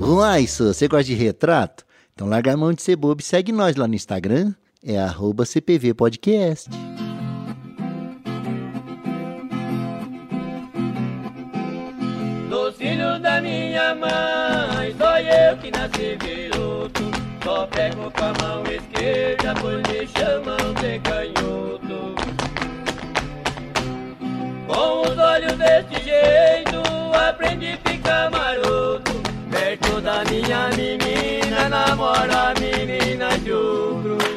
Ruaiço, 0.00 0.72
você 0.74 0.88
gosta 0.88 1.04
de 1.04 1.14
retrato? 1.14 1.84
Então 2.14 2.28
larga 2.28 2.52
a 2.52 2.56
mão 2.56 2.72
de 2.72 2.80
ser 2.80 2.94
bobo 2.94 3.20
e 3.20 3.24
segue 3.24 3.50
nós 3.50 3.74
lá 3.74 3.88
no 3.88 3.94
Instagram. 3.94 4.54
É 4.86 4.98
arroba 4.98 5.44
CPV 5.44 5.94
Podcast. 5.94 6.70
Dos 12.48 12.76
filhos 12.76 13.20
da 13.20 13.40
minha 13.40 13.94
mãe, 13.96 14.94
sou 14.96 15.16
eu 15.18 15.56
que 15.58 15.70
nasci 15.72 16.16
viúvo. 16.22 16.90
Só 17.42 17.66
pego 17.66 18.10
com 18.12 18.24
a 18.24 18.32
mão 18.46 18.62
esquerda, 18.72 19.54
pois 19.60 19.82
me 19.88 20.06
chamam 20.16 20.74
de 20.80 20.98
canhoto. 21.00 22.14
Com 24.68 25.00
os 25.02 25.18
olhos 25.18 25.52
desse 25.58 26.04
jeito, 26.04 26.80
aprendi 27.28 27.72
a 27.72 27.90
ficar 27.90 28.30
maroto. 28.30 29.12
Perto 29.50 30.00
da 30.00 30.24
minha 30.24 30.68
menina, 30.76 31.13
namora 31.68 32.50
a 32.50 32.54
menina 32.60 33.38
de 33.38 33.52
ogro. 33.52 34.34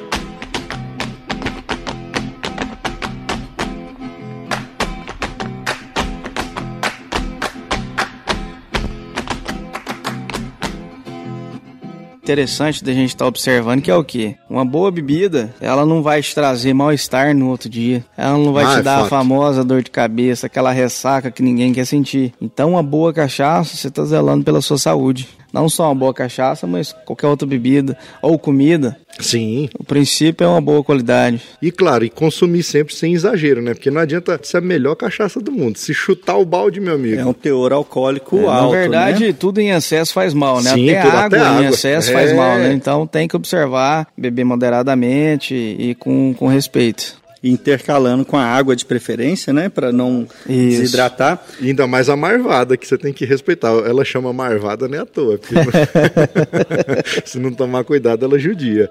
interessante 12.27 12.83
da 12.83 12.91
gente 12.91 13.11
estar 13.11 13.23
tá 13.23 13.29
observando 13.29 13.81
que 13.81 13.89
é 13.89 13.95
o 13.95 14.03
que? 14.03 14.35
Uma 14.49 14.65
boa 14.65 14.91
bebida, 14.91 15.55
ela 15.61 15.85
não 15.85 16.03
vai 16.03 16.21
te 16.21 16.35
trazer 16.35 16.73
mal-estar 16.73 17.33
no 17.33 17.47
outro 17.47 17.69
dia. 17.69 18.03
Ela 18.17 18.37
não 18.37 18.51
vai 18.51 18.65
ah, 18.65 18.73
te 18.73 18.79
é 18.79 18.81
dar 18.81 18.95
fato. 18.97 19.05
a 19.05 19.09
famosa 19.09 19.63
dor 19.63 19.81
de 19.81 19.89
cabeça, 19.89 20.47
aquela 20.47 20.73
ressaca 20.73 21.31
que 21.31 21.41
ninguém 21.41 21.71
quer 21.71 21.85
sentir. 21.85 22.33
Então, 22.41 22.71
uma 22.71 22.83
boa 22.83 23.13
cachaça, 23.13 23.77
você 23.77 23.87
está 23.87 24.03
zelando 24.03 24.43
pela 24.43 24.59
sua 24.59 24.77
saúde 24.77 25.29
não 25.51 25.69
só 25.69 25.85
uma 25.85 25.95
boa 25.95 26.13
cachaça, 26.13 26.67
mas 26.67 26.93
qualquer 27.05 27.27
outra 27.27 27.47
bebida 27.47 27.97
ou 28.21 28.37
comida. 28.37 28.97
Sim. 29.19 29.69
O 29.79 29.83
princípio 29.83 30.45
é 30.45 30.47
uma 30.47 30.61
boa 30.61 30.83
qualidade. 30.83 31.41
E 31.61 31.71
claro, 31.71 32.05
e 32.05 32.09
consumir 32.09 32.61
sempre 32.63 32.93
sem 32.93 33.13
exagero, 33.13 33.61
né? 33.61 33.73
Porque 33.73 33.89
não 33.89 34.01
adianta 34.01 34.39
ser 34.43 34.57
a 34.57 34.61
melhor 34.61 34.95
cachaça 34.95 35.39
do 35.39 35.51
mundo. 35.51 35.77
Se 35.77 35.93
chutar 35.93 36.37
o 36.37 36.45
balde, 36.45 36.79
meu 36.79 36.93
amigo. 36.93 37.19
É 37.19 37.25
um 37.25 37.33
teor 37.33 37.73
alcoólico 37.73 38.37
é, 38.37 38.45
alto. 38.45 38.73
Na 38.73 38.79
verdade, 38.79 39.27
né? 39.27 39.33
tudo 39.33 39.59
em 39.59 39.71
excesso 39.71 40.13
faz 40.13 40.33
mal, 40.33 40.61
né? 40.61 40.71
Sim, 40.71 40.89
até, 40.91 40.99
água, 40.99 41.25
até 41.25 41.39
água 41.39 41.63
em 41.63 41.67
excesso 41.67 42.11
é... 42.11 42.13
faz 42.13 42.35
mal, 42.35 42.57
né? 42.57 42.73
Então 42.73 43.07
tem 43.07 43.27
que 43.27 43.35
observar, 43.35 44.07
beber 44.15 44.43
moderadamente 44.43 45.55
e 45.55 45.95
com, 45.95 46.33
com 46.37 46.47
respeito 46.47 47.17
intercalando 47.43 48.25
com 48.25 48.37
a 48.37 48.43
água 48.43 48.75
de 48.75 48.85
preferência, 48.85 49.53
né, 49.53 49.69
para 49.69 49.91
não 49.91 50.27
Isso. 50.47 50.81
desidratar. 50.81 51.43
E 51.59 51.69
ainda 51.69 51.87
mais 51.87 52.09
a 52.09 52.15
marvada 52.15 52.77
que 52.77 52.87
você 52.87 52.97
tem 52.97 53.13
que 53.13 53.25
respeitar. 53.25 53.69
Ela 53.69 54.03
chama 54.03 54.33
marvada 54.33 54.87
nem 54.87 54.99
à 54.99 55.05
toa, 55.05 55.37
porque 55.37 55.55
se 57.25 57.39
não 57.39 57.51
tomar 57.51 57.83
cuidado 57.83 58.25
ela 58.25 58.39
judia. 58.39 58.89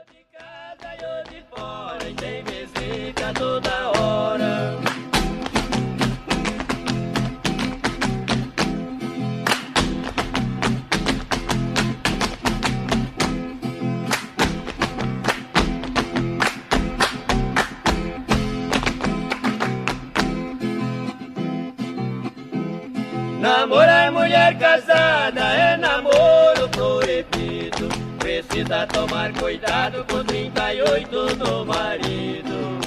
Namorar 23.77 24.11
mulher 24.11 24.59
casada 24.59 25.43
é 25.43 25.77
namoro 25.77 26.67
proibido. 26.71 27.91
Precisa 28.19 28.87
tomar 28.87 29.31
cuidado 29.35 30.03
com 30.11 30.25
38 30.25 31.37
do 31.37 31.67
marido. 31.67 32.81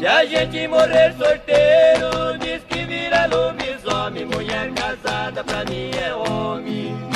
Se 0.00 0.04
a 0.04 0.24
gente 0.24 0.66
morrer 0.66 1.14
sorteiro, 1.16 2.38
diz 2.40 2.60
que 2.64 2.84
vira 2.86 3.26
lobisomem. 3.26 4.24
Mulher 4.24 4.72
casada 4.72 5.44
pra 5.44 5.64
mim 5.66 5.92
é 5.94 6.12
homem. 6.12 7.09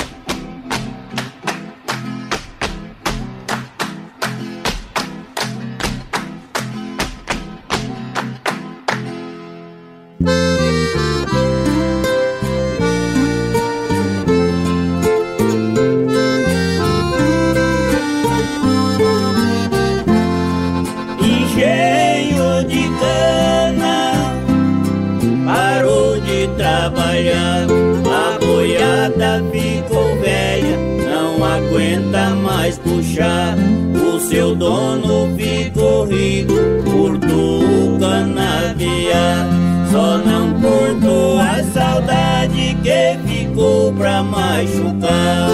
O 33.17 34.19
seu 34.19 34.53
dono 34.53 35.33
ficou 35.37 36.03
rico 36.03 36.53
por 36.83 37.17
tu 37.17 37.97
canaviar. 37.97 39.47
Só 39.89 40.17
não 40.17 40.51
curto 40.59 41.39
a 41.39 41.63
saudade 41.63 42.75
que 42.83 43.17
ficou 43.25 43.93
pra 43.93 44.21
machucar. 44.21 45.49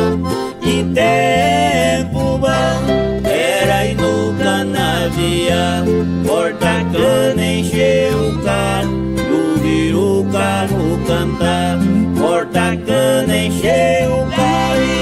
E 0.63 0.83
tempo 0.91 2.39
bom 2.39 3.29
era 3.29 3.85
ir 3.85 3.95
no 3.95 4.33
canaviar. 4.43 5.83
Corta 6.25 6.83
cana, 6.91 7.45
encher 7.45 8.11
o 8.15 8.41
carro. 8.41 8.89
Ouvir 9.53 9.93
o 9.93 10.25
carro 10.31 10.99
cantar. 11.05 11.77
Corta 12.19 12.75
cana, 12.87 13.37
encher 13.37 14.09
o 14.09 14.25
carro 14.35 15.00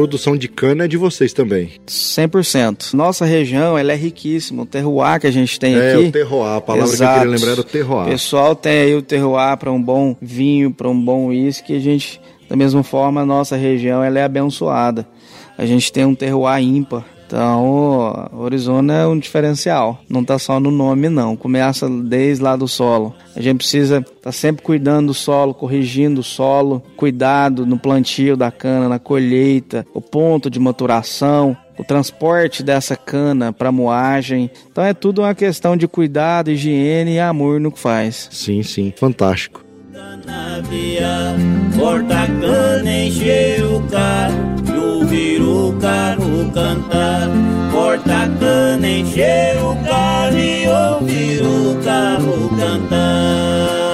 produção 0.00 0.34
de 0.34 0.48
cana 0.48 0.84
é 0.84 0.88
de 0.88 0.96
vocês 0.96 1.34
também. 1.34 1.72
100%. 1.86 2.94
Nossa 2.94 3.26
região, 3.26 3.76
ela 3.76 3.92
é 3.92 3.94
riquíssima. 3.94 4.62
O 4.62 4.66
terroir 4.66 5.20
que 5.20 5.26
a 5.26 5.30
gente 5.30 5.60
tem 5.60 5.74
é, 5.74 5.92
aqui. 5.92 6.04
É, 6.04 6.08
o 6.08 6.12
terroir. 6.12 6.56
A 6.56 6.60
palavra 6.60 6.90
Exato. 6.90 7.12
que 7.12 7.18
eu 7.18 7.20
queria 7.20 7.36
lembrar 7.36 7.52
era 7.52 7.60
o 7.60 7.64
terroir. 7.64 8.06
O 8.06 8.10
pessoal 8.10 8.56
tem 8.56 8.80
aí 8.80 8.94
o 8.94 9.02
terroir 9.02 9.56
para 9.58 9.70
um 9.70 9.82
bom 9.82 10.16
vinho, 10.22 10.70
para 10.70 10.88
um 10.88 10.98
bom 10.98 11.26
uísque. 11.26 11.76
A 11.76 11.78
gente, 11.78 12.18
da 12.48 12.56
mesma 12.56 12.82
forma, 12.82 13.20
a 13.20 13.26
nossa 13.26 13.56
região, 13.56 14.02
ela 14.02 14.18
é 14.18 14.24
abençoada. 14.24 15.06
A 15.58 15.66
gente 15.66 15.92
tem 15.92 16.06
um 16.06 16.14
terroir 16.14 16.62
ímpar. 16.62 17.04
Então, 17.30 18.28
o 18.32 18.44
Arizona 18.44 18.92
é 18.92 19.06
um 19.06 19.16
diferencial. 19.16 20.02
Não 20.08 20.22
está 20.22 20.36
só 20.36 20.58
no 20.58 20.68
nome, 20.68 21.08
não. 21.08 21.36
Começa 21.36 21.88
desde 21.88 22.42
lá 22.42 22.56
do 22.56 22.66
solo. 22.66 23.14
A 23.36 23.40
gente 23.40 23.58
precisa 23.58 23.98
estar 23.98 24.10
tá 24.20 24.32
sempre 24.32 24.64
cuidando 24.64 25.06
do 25.06 25.14
solo, 25.14 25.54
corrigindo 25.54 26.22
o 26.22 26.24
solo, 26.24 26.82
cuidado 26.96 27.64
no 27.64 27.78
plantio 27.78 28.36
da 28.36 28.50
cana, 28.50 28.88
na 28.88 28.98
colheita, 28.98 29.86
o 29.94 30.00
ponto 30.00 30.50
de 30.50 30.58
maturação, 30.58 31.56
o 31.78 31.84
transporte 31.84 32.64
dessa 32.64 32.96
cana 32.96 33.52
para 33.52 33.70
moagem. 33.70 34.50
Então 34.68 34.82
é 34.82 34.92
tudo 34.92 35.22
uma 35.22 35.34
questão 35.34 35.76
de 35.76 35.86
cuidado, 35.86 36.50
higiene 36.50 37.12
e 37.14 37.20
amor 37.20 37.60
no 37.60 37.70
que 37.70 37.78
faz. 37.78 38.28
Sim, 38.32 38.64
sim, 38.64 38.92
fantástico. 38.96 39.64
Corta 41.78 42.26
cana, 42.40 42.92
encher 42.92 43.64
o 43.64 43.80
carro 43.84 44.69
ouvir 45.10 45.42
o 45.42 45.72
carro 45.80 46.50
cantar. 46.54 47.28
Corta 47.72 48.28
cana, 48.38 48.88
encher 48.88 49.56
o 49.58 49.74
carro 49.84 50.38
e 50.38 50.68
ouvir 50.68 51.42
o 51.42 51.82
carro 51.82 52.48
cantar. 52.50 53.89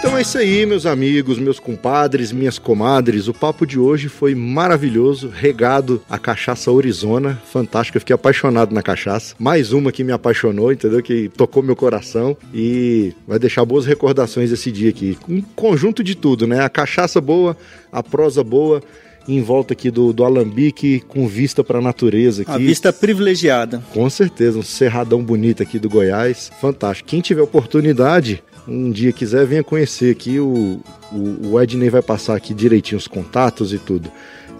Então 0.00 0.16
é 0.16 0.22
isso 0.22 0.38
aí, 0.38 0.64
meus 0.64 0.86
amigos, 0.86 1.38
meus 1.38 1.60
compadres, 1.60 2.32
minhas 2.32 2.58
comadres. 2.58 3.28
O 3.28 3.34
papo 3.34 3.66
de 3.66 3.78
hoje 3.78 4.08
foi 4.08 4.34
maravilhoso, 4.34 5.28
regado 5.28 6.02
a 6.08 6.18
cachaça 6.18 6.72
Orizona, 6.72 7.38
fantástico. 7.52 7.98
Eu 7.98 8.00
fiquei 8.00 8.14
apaixonado 8.14 8.74
na 8.74 8.82
cachaça. 8.82 9.34
Mais 9.38 9.74
uma 9.74 9.92
que 9.92 10.02
me 10.02 10.10
apaixonou, 10.10 10.72
entendeu? 10.72 11.02
Que 11.02 11.28
tocou 11.28 11.62
meu 11.62 11.76
coração 11.76 12.34
e 12.54 13.12
vai 13.28 13.38
deixar 13.38 13.62
boas 13.66 13.84
recordações 13.84 14.50
esse 14.50 14.72
dia 14.72 14.88
aqui. 14.88 15.18
Um 15.28 15.42
conjunto 15.42 16.02
de 16.02 16.14
tudo, 16.14 16.46
né? 16.46 16.64
A 16.64 16.70
cachaça 16.70 17.20
boa, 17.20 17.54
a 17.92 18.02
prosa 18.02 18.42
boa 18.42 18.82
em 19.28 19.42
volta 19.42 19.74
aqui 19.74 19.90
do, 19.90 20.14
do 20.14 20.24
Alambique, 20.24 21.00
com 21.06 21.28
vista 21.28 21.62
para 21.62 21.78
a 21.78 21.82
natureza 21.82 22.40
aqui. 22.42 22.50
A 22.50 22.56
vista 22.56 22.90
privilegiada. 22.90 23.82
Com 23.92 24.08
certeza, 24.08 24.58
um 24.58 24.62
cerradão 24.62 25.22
bonito 25.22 25.62
aqui 25.62 25.78
do 25.78 25.90
Goiás. 25.90 26.50
Fantástico. 26.58 27.08
Quem 27.08 27.20
tiver 27.20 27.42
oportunidade, 27.42 28.42
um 28.70 28.90
dia 28.90 29.12
quiser, 29.12 29.44
venha 29.46 29.64
conhecer 29.64 30.12
aqui. 30.12 30.38
O, 30.38 30.80
o, 31.12 31.48
o 31.50 31.60
Edney 31.60 31.90
vai 31.90 32.02
passar 32.02 32.36
aqui 32.36 32.54
direitinho 32.54 32.98
os 32.98 33.08
contatos 33.08 33.72
e 33.72 33.78
tudo. 33.78 34.10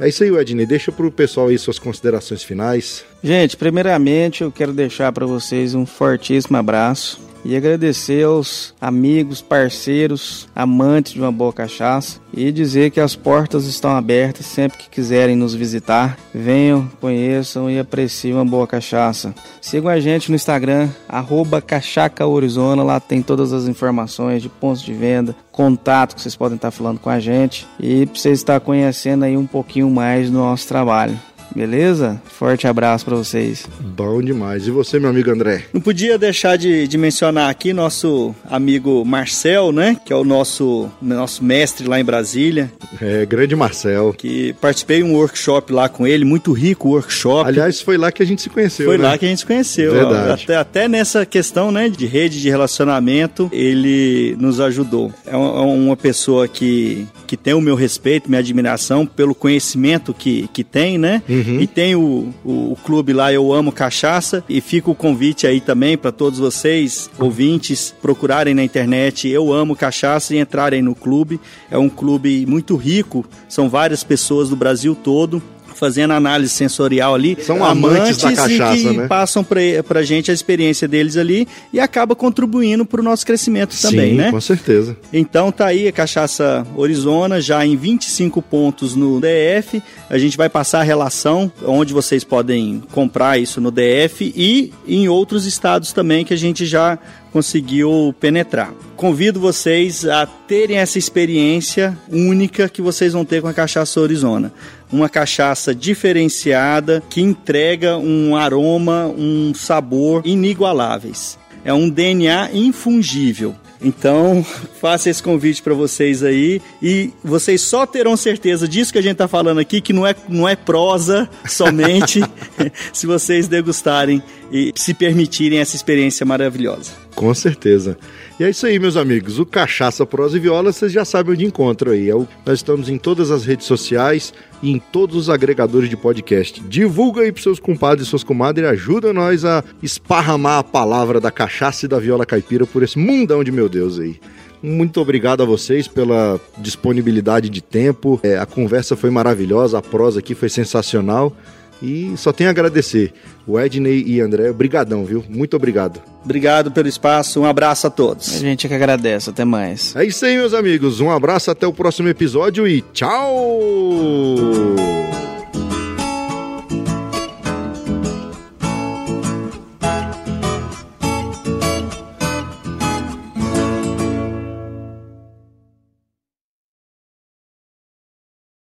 É 0.01 0.09
isso 0.09 0.25
aí, 0.25 0.31
Edney. 0.31 0.66
Deixa 0.66 0.90
pro 0.90 1.11
pessoal 1.11 1.49
aí 1.49 1.59
suas 1.59 1.79
considerações 1.79 2.42
finais. 2.42 3.05
Gente, 3.23 3.57
primeiramente 3.57 4.42
eu 4.42 4.51
quero 4.51 4.73
deixar 4.73 5.12
para 5.12 5.27
vocês 5.27 5.75
um 5.75 5.87
fortíssimo 5.87 6.57
abraço 6.57 7.30
e 7.44 7.57
agradecer 7.57 8.24
aos 8.24 8.74
amigos, 8.81 9.40
parceiros, 9.40 10.48
amantes 10.55 11.12
de 11.12 11.20
uma 11.20 11.33
boa 11.33 11.53
cachaça 11.53 12.20
e 12.33 12.53
dizer 12.53 12.90
que 12.90 13.00
as 13.00 13.16
portas 13.16 13.66
estão 13.66 13.90
abertas 13.90 14.46
sempre 14.46 14.79
que 14.79 14.88
quiserem 14.88 15.37
nos 15.37 15.55
visitar. 15.55 16.18
Venham, 16.35 16.88
conheçam 17.00 17.70
e 17.70 17.79
apreciem 17.79 18.35
uma 18.35 18.44
boa 18.44 18.66
cachaça. 18.66 19.35
Sigam 19.61 19.90
a 19.90 19.98
gente 19.98 20.31
no 20.31 20.37
Instagram, 20.37 20.88
arroba 21.09 21.61
cachacaorizona, 21.61 22.83
lá 22.83 23.00
tem 23.00 23.22
todas 23.22 23.53
as 23.53 23.66
informações 23.66 24.42
de 24.42 24.48
pontos 24.48 24.83
de 24.83 24.92
venda, 24.92 25.35
contato 25.50 26.14
que 26.14 26.22
vocês 26.22 26.37
podem 26.37 26.57
estar 26.57 26.70
falando 26.70 26.98
com 26.98 27.11
a 27.11 27.20
gente 27.20 27.66
e 27.79 28.07
para 28.07 28.18
vocês 28.18 28.38
estar 28.38 28.61
conhecendo 28.61 29.24
aí 29.24 29.37
um 29.37 29.46
pouquinho 29.46 29.90
mais 29.90 30.31
do 30.31 30.38
nosso 30.38 30.66
trabalho. 30.68 31.18
Beleza? 31.54 32.20
Forte 32.26 32.66
abraço 32.66 33.04
para 33.04 33.16
vocês. 33.16 33.66
Bom 33.80 34.22
demais. 34.22 34.66
E 34.66 34.70
você, 34.70 34.98
meu 34.98 35.10
amigo 35.10 35.30
André? 35.30 35.64
Não 35.72 35.80
podia 35.80 36.16
deixar 36.16 36.56
de, 36.56 36.86
de, 36.86 36.98
mencionar 36.98 37.50
aqui 37.50 37.72
nosso 37.72 38.34
amigo 38.48 39.04
Marcel, 39.04 39.72
né? 39.72 39.96
Que 40.04 40.12
é 40.12 40.16
o 40.16 40.24
nosso, 40.24 40.88
nosso 41.02 41.44
mestre 41.44 41.86
lá 41.86 41.98
em 41.98 42.04
Brasília. 42.04 42.70
É, 43.00 43.26
grande 43.26 43.56
Marcel. 43.56 44.14
Que 44.16 44.54
participei 44.60 44.98
de 44.98 45.04
um 45.04 45.14
workshop 45.14 45.72
lá 45.72 45.88
com 45.88 46.06
ele, 46.06 46.24
muito 46.24 46.52
rico 46.52 46.88
o 46.88 46.92
workshop. 46.92 47.48
Aliás, 47.48 47.80
foi 47.80 47.96
lá 47.96 48.12
que 48.12 48.22
a 48.22 48.26
gente 48.26 48.42
se 48.42 48.48
conheceu. 48.48 48.86
Foi 48.86 48.98
né? 48.98 49.04
lá 49.04 49.18
que 49.18 49.24
a 49.24 49.28
gente 49.28 49.38
se 49.38 49.46
conheceu. 49.46 49.92
Verdade. 49.92 50.44
Até, 50.44 50.56
até 50.56 50.88
nessa 50.88 51.26
questão, 51.26 51.72
né? 51.72 51.88
De 51.88 52.06
rede 52.06 52.40
de 52.40 52.48
relacionamento, 52.48 53.48
ele 53.52 54.36
nos 54.38 54.60
ajudou. 54.60 55.12
É 55.26 55.36
uma 55.36 55.96
pessoa 55.96 56.46
que, 56.46 57.06
que 57.26 57.36
tem 57.36 57.54
o 57.54 57.60
meu 57.60 57.74
respeito, 57.74 58.28
minha 58.28 58.40
admiração 58.40 59.04
pelo 59.04 59.34
conhecimento 59.34 60.14
que, 60.14 60.48
que 60.52 60.62
tem, 60.62 60.98
né? 60.98 61.22
Uhum. 61.40 61.61
E 61.61 61.66
tem 61.66 61.94
o, 61.94 62.33
o, 62.44 62.72
o, 62.72 62.79
clube 62.85 63.12
lá 63.12 63.33
Eu 63.33 63.53
Amo 63.53 63.72
Cachaça 63.72 64.44
e 64.48 64.61
fica 64.61 64.90
o 64.90 64.94
convite 64.94 65.46
aí 65.46 65.61
também 65.61 65.96
para 65.96 66.12
todos 66.12 66.38
vocês, 66.38 67.11
ouvintes, 67.18 67.94
procurarem 68.03 68.55
na 68.55 68.62
internet 68.62 69.29
Eu 69.29 69.53
Amo 69.53 69.76
Cachaça 69.76 70.35
e 70.35 70.38
entrarem 70.38 70.83
no 70.83 70.94
clube. 70.94 71.40
É 71.70 71.79
um 71.79 71.88
clube 71.88 72.44
muito 72.46 72.76
rico, 72.76 73.24
são 73.48 73.68
várias 73.68 74.05
pessoas 74.05 74.48
do 74.48 74.57
Brasil 74.57 74.94
todo 74.94 75.42
fazendo 75.74 76.12
análise 76.12 76.52
sensorial 76.52 77.14
ali. 77.14 77.37
São 77.40 77.64
amantes, 77.64 77.98
amantes 77.98 78.16
da 78.18 78.33
cachaça, 78.33 78.76
que 78.76 78.96
né? 78.96 79.06
passam 79.06 79.44
pra, 79.44 79.61
pra 79.87 80.02
gente 80.02 80.30
a 80.30 80.35
experiência 80.35 80.87
deles 80.87 81.16
ali 81.16 81.46
e 81.72 81.80
acaba 81.80 82.14
contribuindo 82.14 82.85
pro 82.85 83.02
nosso 83.02 83.24
crescimento 83.24 83.74
também, 83.80 84.11
Sim, 84.11 84.16
né? 84.16 84.30
com 84.30 84.40
certeza. 84.40 84.96
Então 85.12 85.50
tá 85.50 85.66
aí 85.66 85.88
a 85.88 85.92
cachaça 85.92 86.66
Orizona, 86.74 87.40
já 87.40 87.64
em 87.64 87.76
25 87.76 88.42
pontos 88.42 88.94
no 88.94 89.20
DF. 89.20 89.83
A 90.09 90.18
gente 90.18 90.37
vai 90.37 90.48
passar 90.48 90.80
a 90.80 90.85
relação 90.85 91.50
onde 91.64 91.92
vocês 91.92 92.24
podem 92.24 92.83
comprar 92.92 93.38
isso 93.38 93.61
no 93.61 93.70
DF 93.70 94.33
e 94.37 94.72
em 94.87 95.09
outros 95.09 95.46
estados 95.46 95.92
também 95.92 96.24
que 96.24 96.35
a 96.35 96.38
gente 96.38 96.66
já 96.66 96.98
conseguiu 97.33 98.14
penetrar. 98.18 98.72
Convido 98.96 99.40
vocês 99.40 100.04
a 100.04 100.26
terem 100.26 100.78
essa 100.78 100.98
experiência 100.98 101.96
única 102.11 102.68
que 102.68 102.83
vocês 102.83 103.12
vão 103.12 103.24
ter 103.24 103.40
com 103.40 103.48
a 103.48 103.54
cachaça 103.54 104.00
Orizona. 104.00 104.52
Uma 104.92 105.09
cachaça 105.09 105.74
diferenciada 105.74 107.03
que 107.09 107.20
entrega 107.20 107.96
um 107.96 108.37
aroma, 108.37 109.07
um 109.07 109.53
sabor 109.55 110.22
inigualáveis. 110.24 111.38
É 111.64 111.72
um 111.72 111.88
DNA 111.88 112.50
infungível. 112.53 113.55
Então, 113.83 114.44
faça 114.81 115.09
esse 115.09 115.22
convite 115.22 115.62
para 115.62 115.74
vocês 115.74 116.22
aí 116.22 116.61
e 116.83 117.11
vocês 117.24 117.61
só 117.61 117.87
terão 117.87 118.16
certeza 118.16 118.68
disso 118.68 118.92
que 118.92 118.98
a 118.98 119.03
gente 119.03 119.12
está 119.12 119.29
falando 119.29 119.59
aqui, 119.59 119.81
que 119.81 119.92
não 119.92 120.07
é, 120.07 120.14
não 120.29 120.48
é 120.48 120.55
prosa 120.55 121.29
somente, 121.46 122.22
se 122.92 123.07
vocês 123.07 123.48
degustarem 123.48 124.22
e 124.53 124.72
se 124.76 124.92
permitirem 124.92 125.59
essa 125.59 125.76
experiência 125.76 126.26
maravilhosa. 126.26 126.92
Com 127.14 127.35
certeza. 127.35 127.99
E 128.38 128.44
é 128.44 128.51
isso 128.51 128.66
aí, 128.66 128.79
meus 128.79 128.96
amigos. 128.96 129.38
O 129.38 129.46
Cachaça, 129.46 130.07
Prosa 130.07 130.37
e 130.37 130.40
Viola, 130.40 130.73
vocês 130.73 130.92
já 130.92 131.05
sabem 131.05 131.35
onde 131.35 131.44
encontram 131.44 131.92
aí. 131.92 132.11
É 132.11 132.14
nós 132.14 132.59
estamos 132.59 132.88
em 132.88 132.96
todas 132.96 133.31
as 133.31 133.44
redes 133.44 133.66
sociais 133.66 134.33
e 134.62 134.70
em 134.70 134.79
todos 134.79 135.16
os 135.16 135.31
agregadores 135.31 135.90
de 135.90 135.96
podcast. 135.96 136.62
Divulga 136.62 137.23
aí 137.23 137.33
pros 137.33 137.42
seus 137.42 137.59
compadres 137.59 138.07
e 138.07 138.11
suas 138.11 138.25
comadres 138.25 138.66
e 138.66 138.70
ajuda 138.70 139.12
nós 139.12 139.44
a 139.44 139.62
esparramar 139.83 140.59
a 140.59 140.64
palavra 140.64 141.20
da 141.20 141.31
cachaça 141.31 141.85
e 141.85 141.88
da 141.88 141.99
viola 141.99 142.25
caipira 142.25 142.66
por 142.66 142.83
esse 142.83 142.99
mundão 142.99 143.44
de 143.44 143.53
meu 143.53 143.68
Deus 143.68 143.99
aí. 143.99 144.18
Muito 144.62 145.01
obrigado 145.01 145.42
a 145.42 145.46
vocês 145.46 145.88
pela 145.88 146.38
disponibilidade 146.59 147.49
de 147.49 147.62
tempo. 147.62 148.20
É, 148.23 148.38
a 148.38 148.44
conversa 148.44 148.94
foi 148.94 149.09
maravilhosa, 149.09 149.79
a 149.79 149.83
prosa 149.83 150.20
aqui 150.20 150.35
foi 150.35 150.51
sensacional. 150.51 151.35
E 151.83 152.12
só 152.16 152.33
tenho 152.33 152.51
a 152.51 152.53
agradecer. 152.53 153.12
O 153.47 153.59
Edney 153.59 154.05
e 154.07 154.21
André, 154.21 154.53
brigadão, 154.53 155.05
viu? 155.05 155.25
Muito 155.29 155.57
obrigado. 155.57 156.01
Obrigado 156.23 156.71
pelo 156.71 156.88
espaço, 156.88 157.40
um 157.40 157.47
abraço 157.47 157.87
a 157.87 157.90
todos. 157.90 158.37
A 158.37 158.38
gente 158.38 158.69
que 158.69 158.75
agradece, 158.75 159.31
até 159.31 159.45
mais. 159.45 159.97
É 159.97 160.05
isso 160.05 160.25
aí, 160.25 160.37
meus 160.37 160.53
amigos. 160.53 161.01
Um 161.01 161.11
abraço, 161.11 161.51
até 161.51 161.66
o 161.66 161.73
próximo 161.73 162.09
episódio 162.09 162.69
e 162.69 162.83
tchau! 162.93 163.59